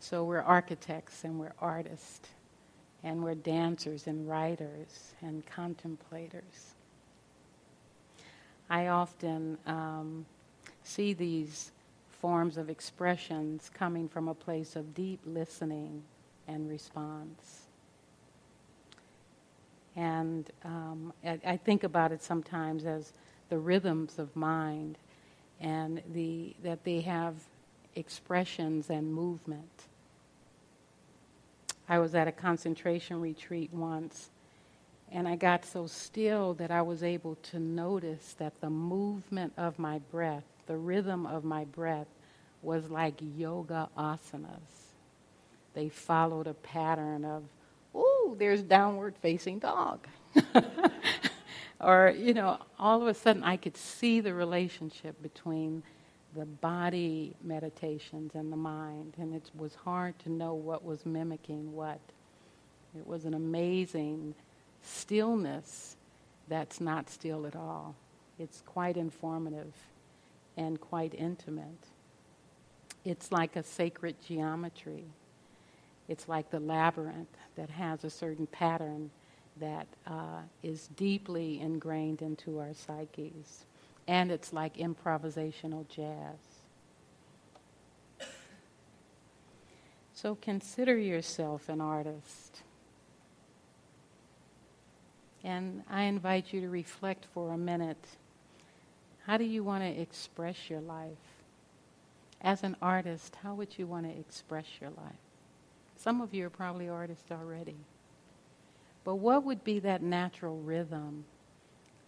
[0.02, 2.28] So we're architects and we're artists
[3.04, 6.74] and we're dancers and writers and contemplators.
[8.68, 10.26] I often um,
[10.84, 11.72] see these
[12.10, 16.02] forms of expressions coming from a place of deep listening
[16.48, 17.68] and response.
[19.96, 23.14] And um, I, I, think about it sometimes as
[23.50, 24.98] the rhythms of mind
[25.60, 27.36] and the, that they have
[27.96, 29.88] expressions and movement.
[31.92, 34.30] I was at a concentration retreat once,
[35.12, 39.78] and I got so still that I was able to notice that the movement of
[39.78, 42.08] my breath, the rhythm of my breath,
[42.62, 44.94] was like yoga asanas.
[45.74, 47.44] They followed a pattern of,
[47.94, 50.08] ooh, there's downward facing dog.
[51.82, 55.84] or, you know, all of a sudden I could see the relationship between
[56.36, 61.74] the body meditations and the mind, and it was hard to know what was mimicking
[61.74, 62.00] what.
[62.98, 64.36] It was an amazing
[64.82, 65.96] stillness
[66.48, 67.96] that's not still at all.
[68.40, 69.74] It's quite informative
[70.58, 71.88] and quite intimate.
[73.06, 75.06] It's like a sacred geometry.
[76.08, 79.12] It's like the labyrinth that has a certain pattern
[79.60, 83.66] that uh, is deeply ingrained into our psyches.
[84.08, 86.38] And it's like improvisational jazz.
[90.14, 92.62] So consider yourself an artist.
[95.44, 98.06] And I invite you to reflect for a minute.
[99.26, 101.10] How do you want to express your life?
[102.42, 105.16] As an artist, how would you want to express your life?
[105.98, 107.78] Some of you are probably artists already.
[109.04, 111.26] But what would be that natural rhythm?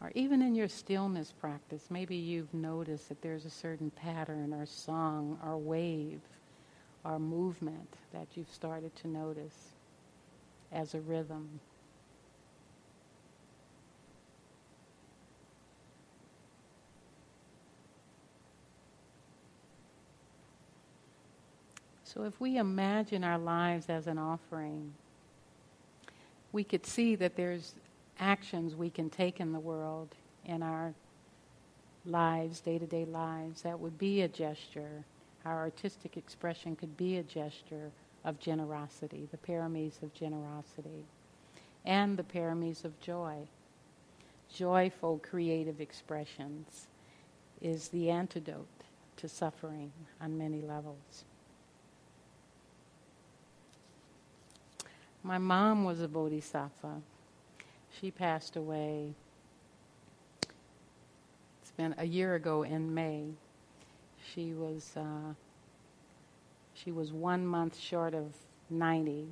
[0.04, 4.66] Or even in your stillness practice, maybe you've noticed that there's a certain pattern or
[4.66, 6.20] song or wave
[7.06, 9.70] or movement that you've started to notice
[10.74, 11.62] as a rhythm.
[22.04, 24.94] So if we imagine our lives as an offering,
[26.52, 27.74] we could see that there's
[28.24, 30.94] actions we can take in the world, in our
[32.06, 35.04] lives, day to day lives, that would be a gesture.
[35.46, 37.92] Our artistic expression could be a gesture
[38.24, 41.06] of generosity, the paramis of generosity,
[41.86, 43.40] and the paramis of joy.
[44.54, 46.88] Joyful creative expressions
[47.62, 48.68] is the antidote
[49.18, 51.26] to suffering on many levels.
[55.24, 57.02] My mom was a bodhisattva.
[58.00, 59.14] She passed away.
[61.62, 63.26] It's been a year ago in May.
[64.34, 65.34] She was uh,
[66.74, 68.34] she was one month short of
[68.70, 69.28] 90,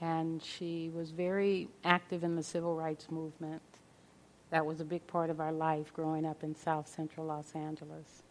[0.00, 3.62] and she was very active in the civil rights movement.
[4.50, 8.22] That was a big part of our life growing up in South Central Los Angeles.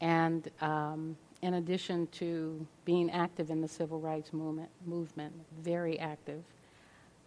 [0.00, 6.42] And um, in addition to being active in the civil rights movement, movement very active,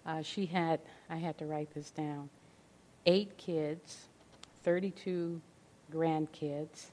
[0.06, 2.30] uh, she had, I had to write this down,
[3.06, 4.06] eight kids,
[4.64, 5.42] 32
[5.94, 6.88] grandkids,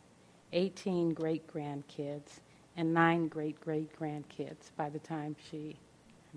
[0.53, 2.40] 18 great grandkids,
[2.77, 5.77] and nine great great grandkids by the time she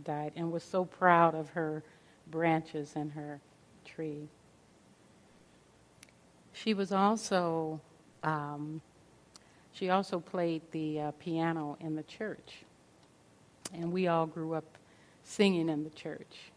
[0.04, 1.84] died, and was so proud of her
[2.30, 3.40] branches and her
[3.86, 4.28] tree.
[6.52, 7.80] She was also
[8.24, 8.82] um,
[9.76, 12.64] she also played the uh, piano in the church.
[13.74, 14.78] And we all grew up
[15.24, 16.52] singing in the church.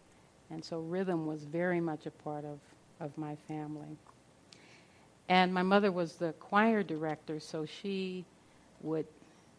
[0.50, 2.58] And so rhythm was very much a part of,
[3.00, 3.98] of my family.
[5.28, 8.24] And my mother was the choir director, so she
[8.80, 9.06] would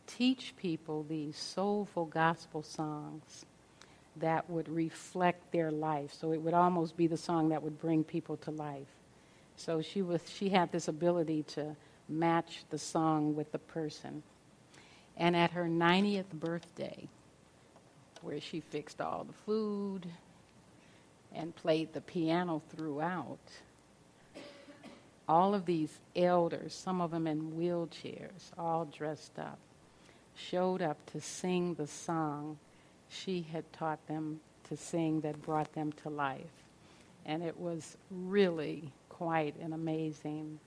[0.08, 3.46] teach people these soulful gospel songs
[4.16, 6.12] that would reflect their life.
[6.14, 8.88] So it would almost be the song that would bring people to life.
[9.56, 11.76] So she was she had this ability to
[12.08, 14.24] match the song with the person.
[15.16, 17.08] And at her 90th birthday,
[18.22, 20.08] where she fixed all the food
[21.34, 23.40] and played the piano throughout,
[25.28, 29.60] all of these elders, some of them in wheelchairs, all dressed up,
[30.36, 32.58] showed up to sing the song
[33.10, 36.64] she had taught them to sing that brought them to life.
[37.26, 40.60] And it was really quite an amazing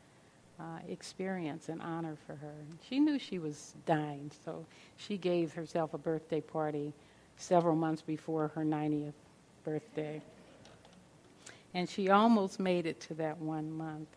[0.60, 2.54] uh, experience and honor for her.
[2.88, 4.64] She knew she was dying, so
[4.96, 6.92] she gave herself a birthday party
[7.36, 9.14] several months before her 90th
[9.64, 10.20] birthday.
[11.74, 14.08] And she almost made it to that one month.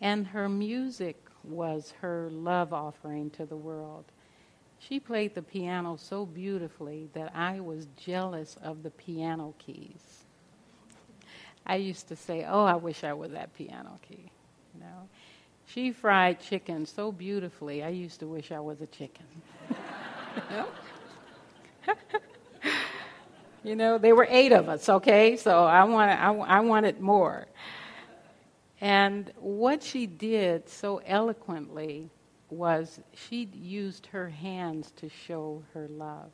[0.00, 4.04] And her music was her love offering to the world.
[4.78, 10.24] She played the piano so beautifully that I was jealous of the piano keys.
[11.66, 14.30] I used to say, "Oh, I wish I were that piano key."
[14.74, 15.08] You know,
[15.66, 17.82] she fried chicken so beautifully.
[17.82, 19.26] I used to wish I was a chicken.
[20.48, 20.68] You know,
[23.62, 25.36] there were eight of us, okay?
[25.36, 27.46] So I, wanted, I, I wanted more.
[28.80, 32.10] And what she did so eloquently
[32.48, 36.30] was she used her hands to show her love.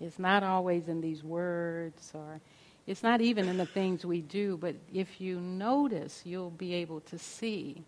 [0.00, 2.40] It's not always in these words or
[2.86, 7.00] it's not even in the things we do, but if you notice, you'll be able
[7.00, 7.82] to see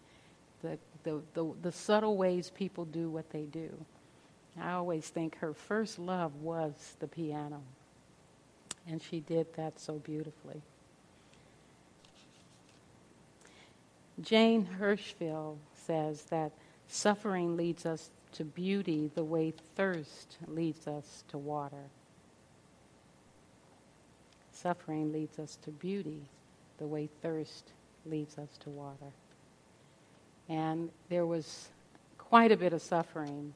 [0.63, 3.71] the, the, the, the subtle ways people do what they do.
[4.61, 7.61] I always think her first love was the piano.
[8.89, 10.63] And she did that so beautifully.
[14.21, 16.53] Jane Hirshfield says that
[16.89, 21.91] suffering leads us to beauty the way thirst leads us to water.
[24.53, 26.23] Suffering leads us to beauty
[26.79, 27.73] the way thirst
[28.05, 29.13] leads us to water.
[30.49, 31.69] And there was
[32.19, 33.53] quite a bit of suffering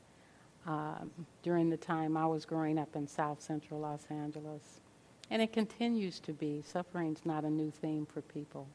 [0.67, 1.11] um,
[1.43, 4.81] during the time I was growing up in South Central Los Angeles.
[5.31, 6.63] And it continues to be.
[6.67, 8.67] Suffering's not a new theme for people.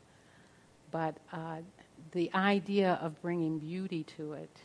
[0.92, 1.58] But uh,
[2.12, 4.58] the idea of bringing beauty to it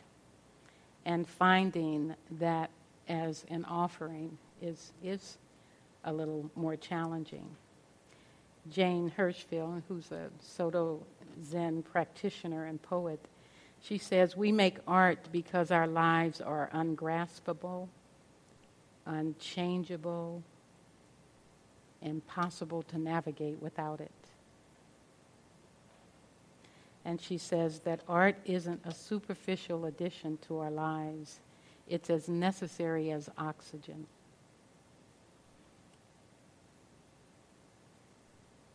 [1.05, 2.69] and finding that
[3.09, 5.37] as an offering is, is
[6.05, 7.47] a little more challenging.
[8.69, 11.03] Jane Hirshfield, who's a Soto
[11.43, 13.19] Zen practitioner and poet,
[13.81, 17.89] she says, We make art because our lives are ungraspable,
[19.05, 20.43] unchangeable,
[22.01, 24.11] impossible to navigate without it.
[27.03, 31.39] And she says that art isn't a superficial addition to our lives,
[31.87, 34.05] it's as necessary as oxygen.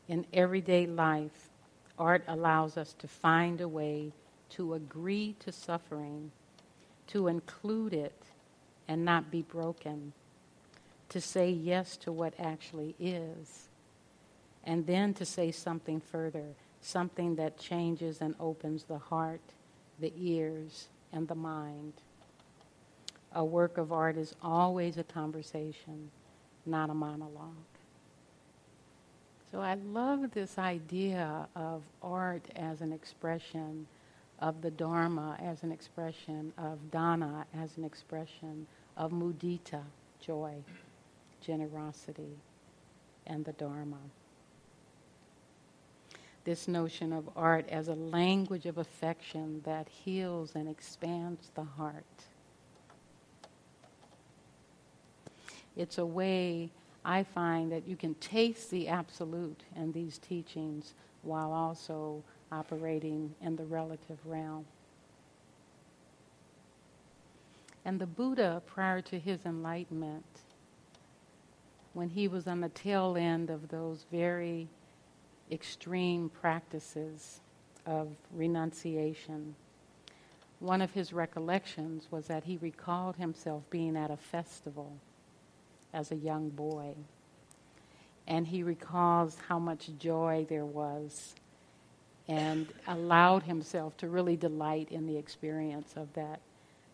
[0.09, 1.51] In everyday life,
[1.99, 4.13] art allows us to find a way
[4.51, 6.31] to agree to suffering,
[7.09, 8.23] to include it
[8.87, 10.13] and not be broken,
[11.09, 13.69] to say yes to what actually is,
[14.65, 19.41] and then to say something further, something that changes and opens the heart,
[20.01, 21.93] the ears, and the mind.
[23.33, 26.11] A work of art is always a conversation,
[26.65, 27.55] not a monologue.
[29.53, 33.87] So I love this idea of art as an expression
[34.41, 39.83] of the Dharma, as an expression of Dana, as an expression of mudita,
[40.21, 40.55] joy,
[41.47, 42.37] generosity,
[43.27, 43.99] and the Dharma.
[46.45, 52.05] This notion of art as a language of affection that heals and expands the heart.
[55.77, 56.71] It's a way
[57.05, 63.57] I find that you can taste the absolute in these teachings while also operating in
[63.57, 64.65] the relative realm.
[67.85, 70.25] And the Buddha, prior to his enlightenment,
[71.97, 74.69] when he was on the tail end of those very
[75.51, 77.41] extreme practices
[77.87, 79.55] of renunciation,
[80.61, 84.93] one of his recollections was that he recalled himself being at a festival
[85.95, 86.95] as a young boy.
[88.27, 91.35] And he recalls how much joy there was
[92.29, 96.41] and allowed himself to really delight in the experience of that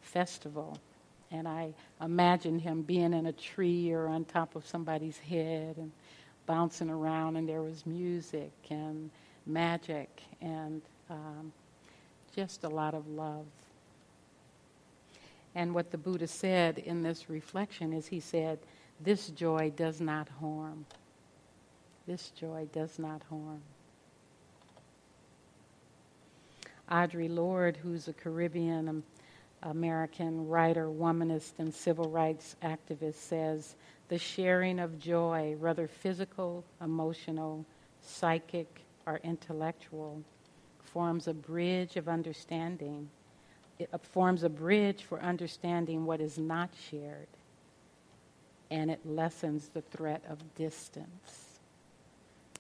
[0.01, 0.79] festival.
[1.33, 5.91] And I imagine him being in a tree or on top of somebody's head and
[6.47, 9.11] bouncing around, and there was music and
[9.47, 11.53] magic and um,
[12.37, 13.47] just a lot of love.
[15.55, 18.59] And what the Buddha said in this reflection is he said,
[19.01, 20.87] this joy does not harm.
[22.07, 23.63] This joy does not harm.
[26.91, 29.03] Audre Lorde, who's a Caribbean
[29.63, 33.77] American writer, womanist, and civil rights activist, says
[34.09, 37.65] the sharing of joy, whether physical, emotional,
[38.01, 40.23] psychic, or intellectual,
[40.81, 43.09] forms a bridge of understanding.
[43.79, 47.29] It uh, forms a bridge for understanding what is not shared
[48.73, 51.59] and it lessens the threat of distance.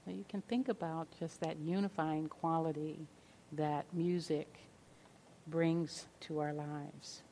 [0.07, 2.99] You can think about just that unifying quality
[3.53, 4.47] that music
[5.47, 7.23] brings to our lives.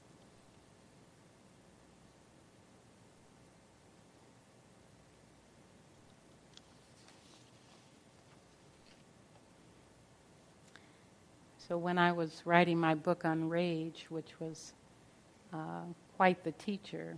[11.68, 14.72] So when I was writing my book on rage, which was
[15.52, 15.82] uh,
[16.16, 17.16] quite the teacher,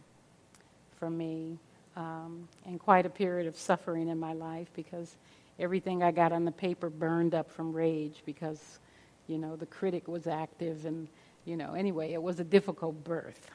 [1.03, 1.59] for me
[1.97, 5.17] um, and quite a period of suffering in my life because
[5.59, 8.79] everything I got on the paper burned up from rage because,
[9.27, 11.09] you know, the critic was active and,
[11.45, 13.51] you know, anyway, it was a difficult birth,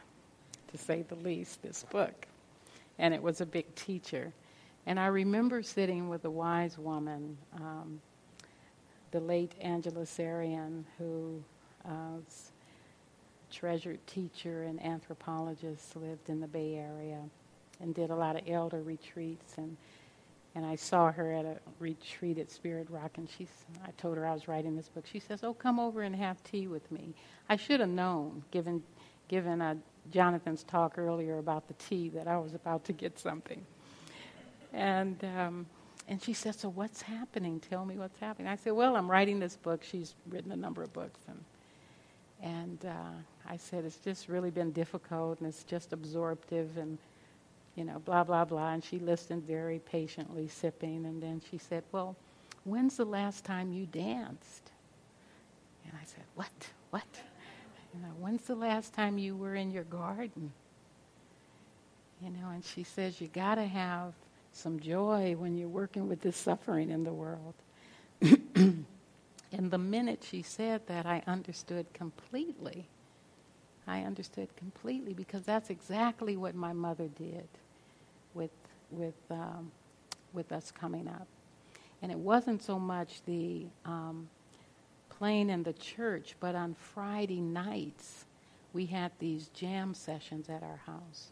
[0.71, 2.27] to say the least, this book.
[2.99, 4.33] And it was a big teacher.
[4.85, 8.01] And I remember sitting with a wise woman, um,
[9.11, 11.43] the late Angeles Arrien, who
[11.85, 12.19] uh,
[13.51, 17.21] treasured teacher and anthropologist, lived in the Bay Area,
[17.79, 19.53] and did a lot of elder retreats.
[19.57, 19.77] And
[20.57, 23.47] and I saw her at a retreat at Spirit Rock, and she,
[23.85, 25.05] I told her I was writing this book.
[25.05, 27.13] She says, "Oh, come over and have tea with me."
[27.47, 28.81] I should have known, given
[29.27, 29.75] given uh,
[30.09, 33.63] Jonathan's talk earlier about the tea, that I was about to get something.
[34.73, 35.67] And um,
[36.07, 37.59] and she said, "So what's happening?
[37.59, 39.83] Tell me what's happening." I said, "Well, I'm writing this book.
[39.83, 41.43] She's written a number of books, and
[42.41, 46.97] and uh, I said it's just really been difficult, and it's just absorptive, and."
[47.77, 48.73] You know, blah, blah, blah.
[48.73, 51.05] And she listened very patiently, sipping.
[51.05, 52.17] And then she said, Well,
[52.65, 54.71] when's the last time you danced?
[55.85, 56.51] And I said, What?
[56.89, 57.05] What?
[57.93, 60.51] You know, when's the last time you were in your garden?
[62.21, 64.13] You know, and she says, You got to have
[64.51, 67.53] some joy when you're working with this suffering in the world.
[68.55, 68.85] and
[69.51, 72.87] the minute she said that, I understood completely.
[73.85, 77.47] I understood completely because that's exactly what my mother did
[78.37, 78.51] with
[78.91, 79.71] with um,
[80.31, 81.27] with us coming up,
[82.01, 84.29] and it wasn't so much the um,
[85.09, 88.25] playing in the church, but on Friday nights
[88.71, 91.31] we had these jam sessions at our house,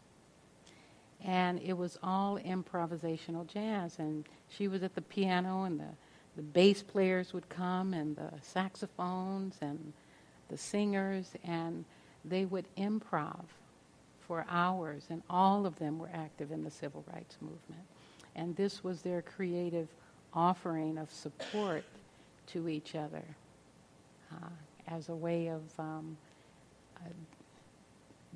[1.24, 3.98] and it was all improvisational jazz.
[3.98, 5.94] And she was at the piano, and the
[6.34, 9.92] the bass players would come, and the saxophones, and
[10.48, 11.84] the singers, and
[12.24, 13.44] they would improv
[14.26, 17.82] for hours, and all of them were active in the civil rights movement.
[18.34, 19.88] And this was their creative
[20.34, 21.84] offering of support
[22.48, 23.24] to each other
[24.32, 24.48] uh,
[24.88, 26.16] as a way of um,
[26.98, 27.08] uh,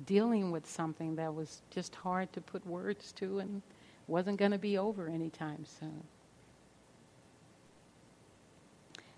[0.05, 3.61] dealing with something that was just hard to put words to and
[4.07, 6.03] wasn't going to be over anytime soon.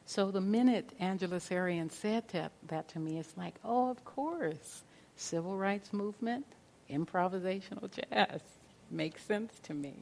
[0.06, 4.84] So the minute Angeles Arrien said that, that to me, it's like, oh, of course,
[5.16, 6.46] civil rights movement,
[6.90, 8.42] improvisational jazz.
[8.92, 9.94] Makes sense to me.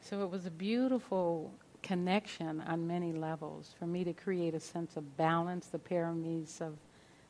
[0.00, 4.96] So it was a beautiful connection on many levels for me to create a sense
[4.96, 6.74] of balance, the paramitas of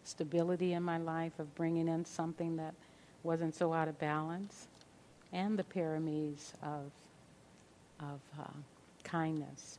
[0.04, 2.74] stability in my life, of bringing in something that
[3.22, 4.68] wasn't so out of balance,
[5.32, 6.90] and the paramitas of,
[8.00, 8.44] of uh,
[9.04, 9.78] kindness.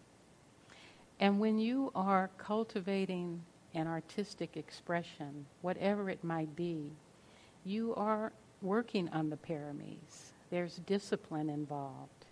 [1.19, 3.41] And when you are cultivating
[3.73, 6.91] an artistic expression, whatever it might be,
[7.65, 8.31] you are
[8.61, 10.31] working on the paramis.
[10.49, 12.25] There's discipline involved.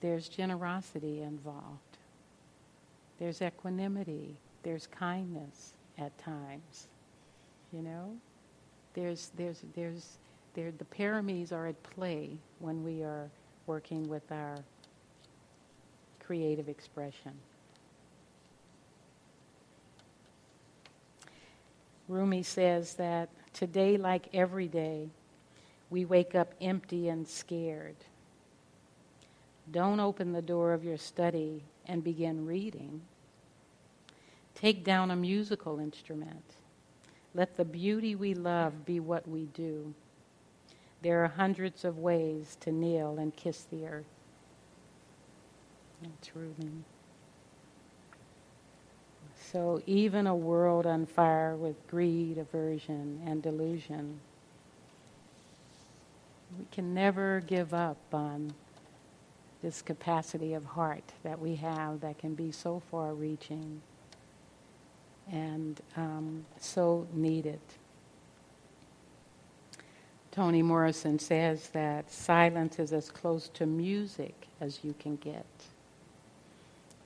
[0.00, 1.98] There's generosity involved.
[3.18, 4.36] There's equanimity.
[4.62, 6.88] There's kindness at times.
[7.72, 8.16] You know?
[8.94, 10.18] There's, there's, there's,
[10.54, 13.30] there, the paramis are at play when we are
[13.66, 14.56] working with our
[16.20, 17.32] creative expression.
[22.08, 25.08] Rumi says that Today, like every day,
[25.90, 27.96] we wake up empty and scared.
[29.70, 33.02] Don't open the door of your study and begin reading.
[34.54, 36.44] Take down a musical instrument.
[37.34, 39.94] Let the beauty we love be what we do.
[41.02, 44.04] There are hundreds of ways to kneel and kiss the earth.
[46.02, 46.32] That's.
[49.52, 54.18] So even a world on fire with greed, aversion, and delusion,
[56.58, 58.54] we can never give up on
[59.62, 63.82] this capacity of heart that we have that can be so far reaching
[65.30, 67.60] and um, so needed.
[70.30, 75.44] Toni Morrison says that silence is as close to music as you can get.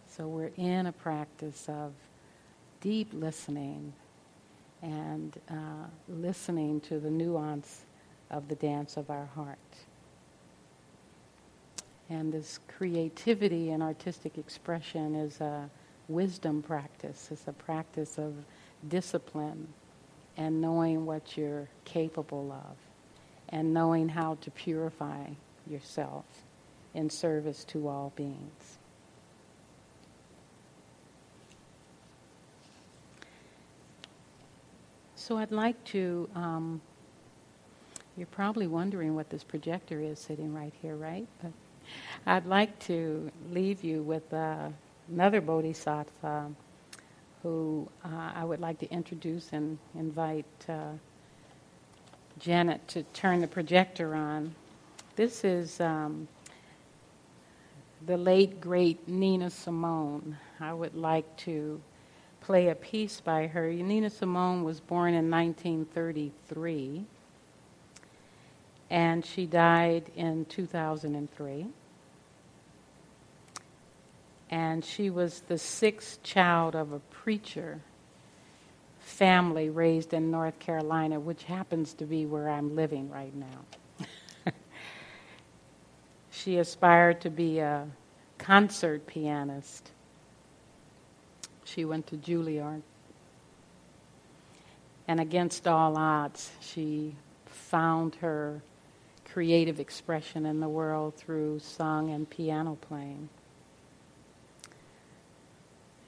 [0.09, 1.93] So we're in a practice of
[2.87, 3.93] deep listening
[4.81, 7.85] and uh, listening to the nuance
[8.31, 9.59] of the dance of our heart.
[12.09, 15.69] And this creativity and artistic expression is a
[16.07, 17.27] wisdom practice.
[17.33, 18.35] It's a practice of
[18.87, 19.67] discipline
[20.37, 22.77] and knowing what you're capable of
[23.49, 25.25] and knowing how to purify
[25.69, 26.25] yourself
[26.95, 28.76] in service to all beings.
[35.27, 36.81] So I'd like to, um,
[38.17, 41.27] you're probably wondering what this projector is sitting right here, right?
[41.43, 41.51] But
[42.27, 44.69] I'd like to leave you with uh,
[45.09, 46.49] another bodhisattva
[47.43, 50.93] who uh, I would like to introduce and invite uh,
[52.39, 54.55] Janet to turn the projector on.
[55.17, 56.29] This is um,
[58.07, 60.37] the late, great Nina Simone.
[60.61, 61.81] I would like to
[62.47, 63.73] play a piece by her.
[63.73, 67.05] Nina Simone was born in 1933
[68.89, 71.67] and she died in 2003.
[74.49, 77.81] And she was the sixth child of a preacher
[79.01, 84.07] family raised in North Carolina, which happens to be where I'm living right now.
[86.31, 87.89] she aspired to be a
[88.39, 89.91] concert pianist.
[91.77, 92.81] She went to Juilliard.
[95.07, 98.63] And against all odds, she found her
[99.27, 103.29] creative expression in the world through song and piano playing.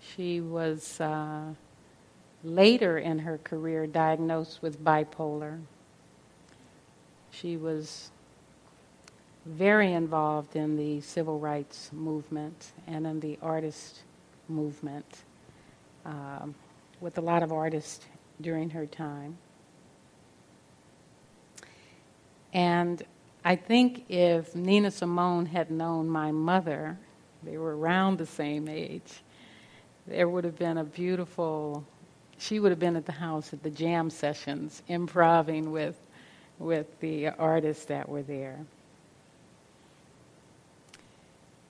[0.01, 1.53] She was uh,
[2.43, 5.61] later in her career diagnosed with bipolar.
[7.31, 8.11] She was
[9.45, 13.99] very involved in the civil rights movement and in the artist
[14.49, 15.25] movement
[16.09, 16.55] um,
[17.01, 18.05] with a lot of artists
[18.41, 19.37] during her time.
[22.53, 23.03] And
[23.45, 26.99] I think if Nina Simone had known my mother,
[27.43, 29.23] they were around the same age,
[30.07, 31.85] there would have been a beautiful,
[32.39, 36.01] she would have been at the house at the jam sessions, improvising with,
[36.59, 38.59] with the artists that were there.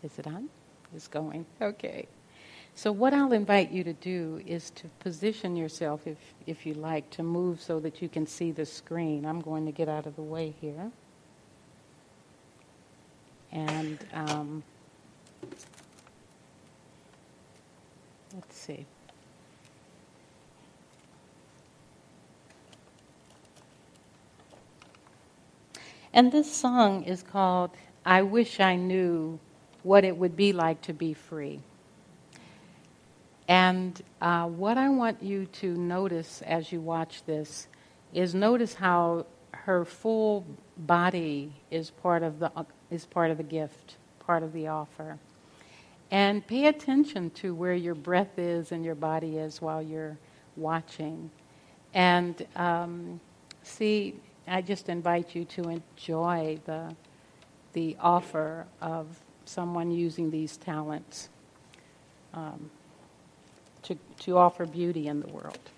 [0.04, 0.48] Is it on?
[0.94, 1.44] It's going.
[1.60, 2.06] Okay.
[2.78, 6.16] So, what I'll invite you to do is to position yourself, if,
[6.46, 9.26] if you like, to move so that you can see the screen.
[9.26, 10.92] I'm going to get out of the way here.
[13.50, 14.62] And um,
[18.32, 18.86] let's see.
[26.12, 27.72] And this song is called
[28.06, 29.40] I Wish I Knew
[29.82, 31.58] What It Would Be Like to Be Free.
[33.48, 37.66] And uh, what I want you to notice as you watch this
[38.12, 40.44] is notice how her full
[40.76, 42.52] body is part of the
[42.90, 45.18] is part of the gift, part of the offer.
[46.10, 50.16] And pay attention to where your breath is and your body is while you're
[50.56, 51.30] watching.
[51.92, 53.20] And um,
[53.62, 54.14] see,
[54.46, 56.94] I just invite you to enjoy the,
[57.74, 59.06] the offer of
[59.44, 61.28] someone using these talents
[62.32, 62.70] um,
[63.88, 65.72] to, to offer beauty in the world.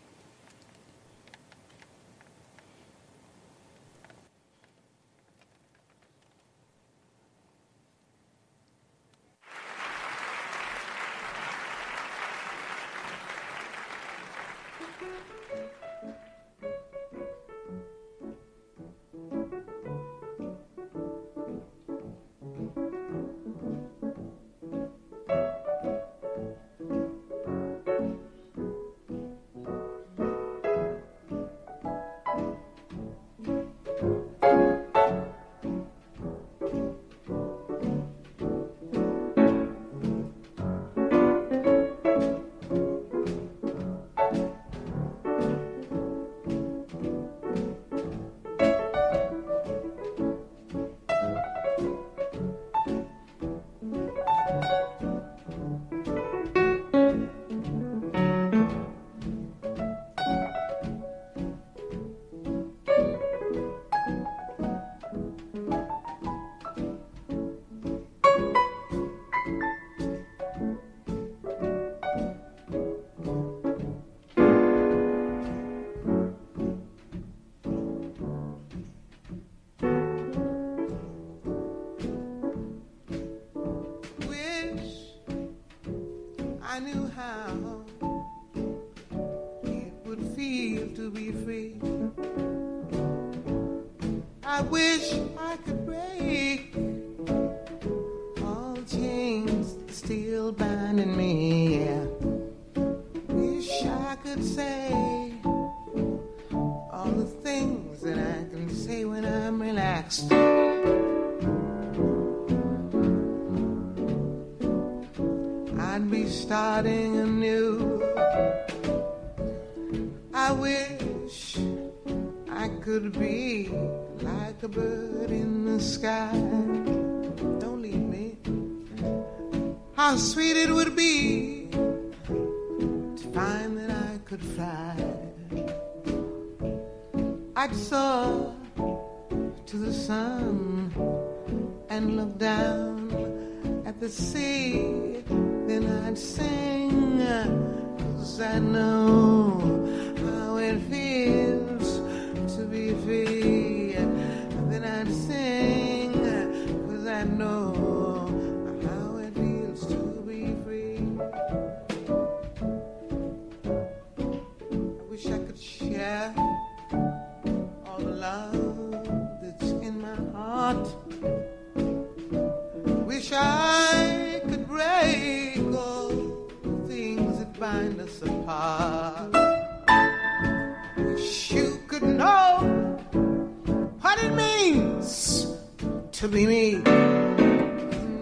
[186.20, 186.72] to be me.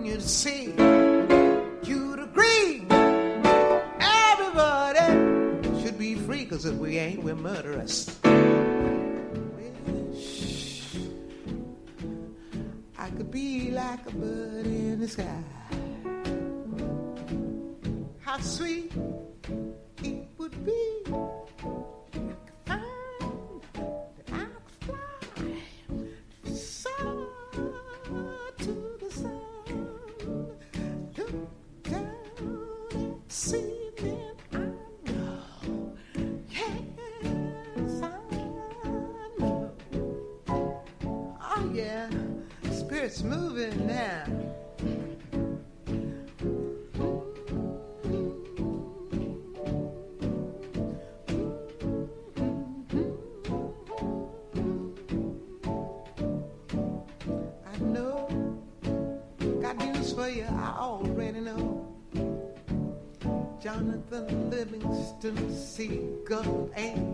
[0.09, 0.67] You'd see,
[1.83, 2.87] you'd agree.
[3.99, 8.17] Everybody should be free, cause if we ain't, we're murderous.
[9.57, 10.95] Wish
[12.97, 15.43] I could be like a bird in the sky.
[18.21, 18.93] How sweet
[66.33, 67.08] up and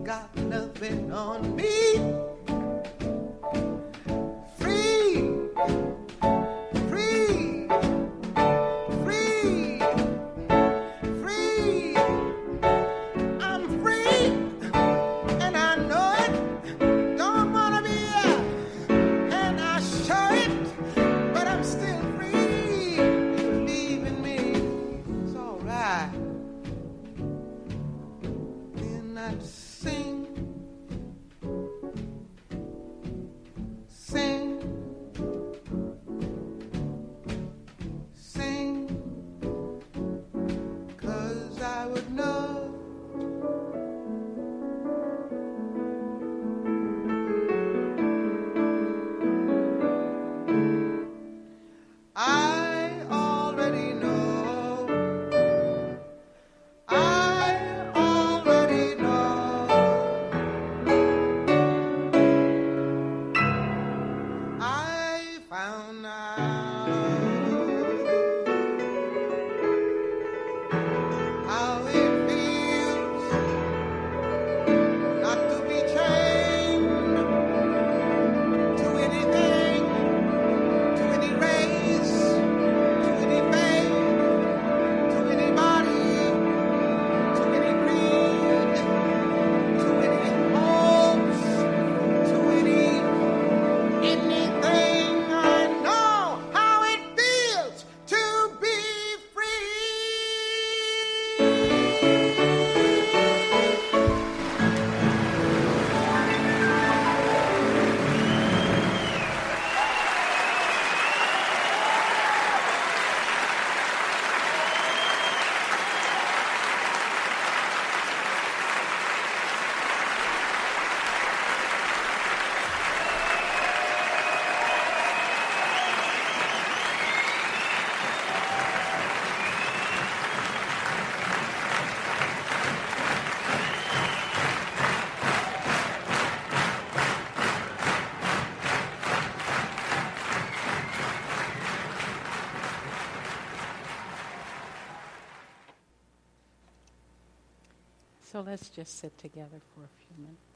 [148.35, 150.54] So let's just sit together for a few minutes.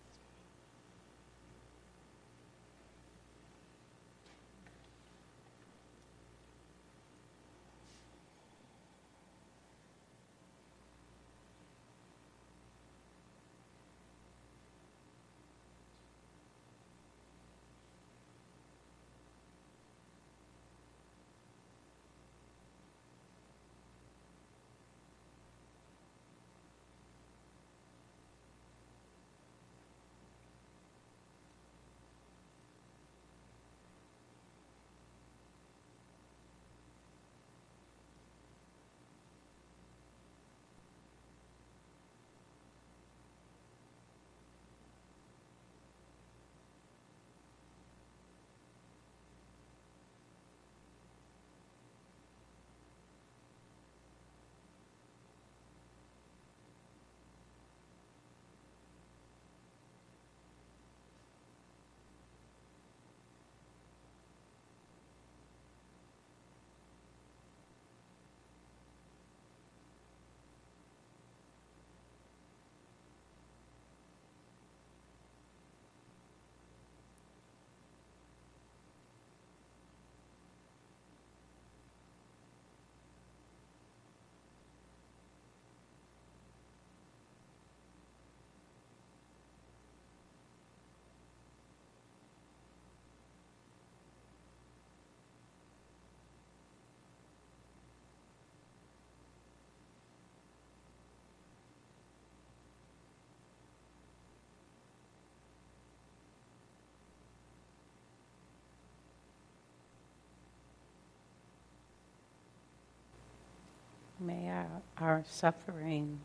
[115.01, 116.19] Our suffering.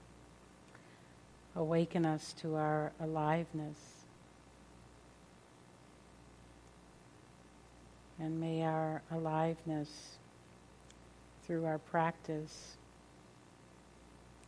[1.57, 3.79] Awaken us to our aliveness.
[8.19, 10.19] And may our aliveness,
[11.47, 12.77] through our practice,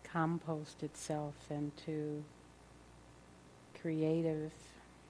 [0.04, 2.24] compost itself into
[3.80, 4.52] creative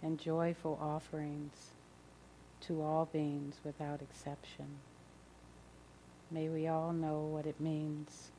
[0.02, 1.70] and joyful offerings
[2.62, 4.66] to all beings without exception.
[6.30, 8.30] May we all know what it means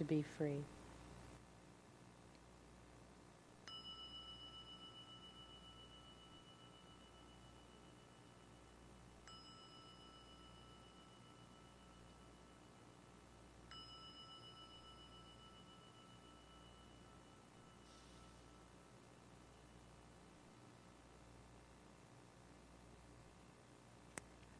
[0.00, 0.64] to be free.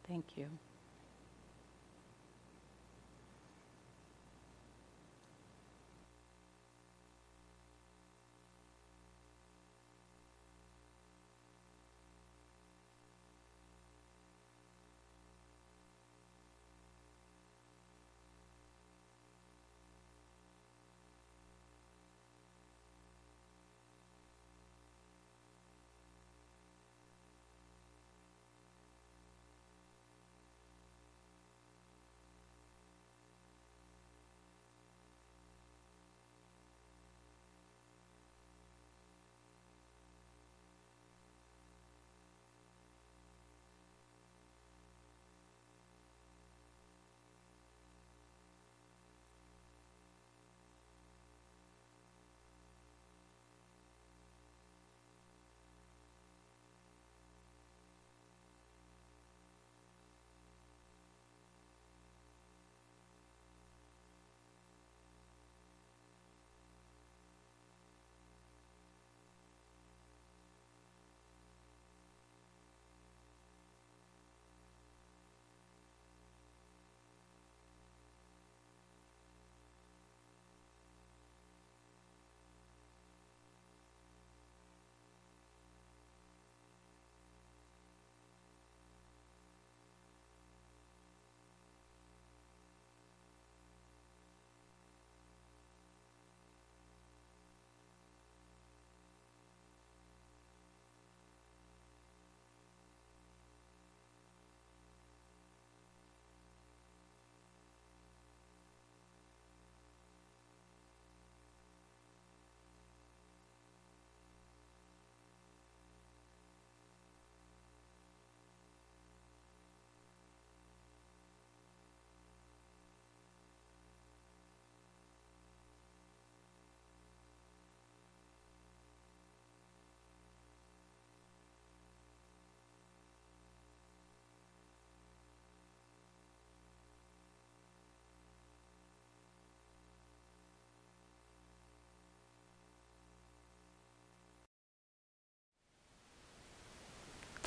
[0.07, 0.70] Thank you.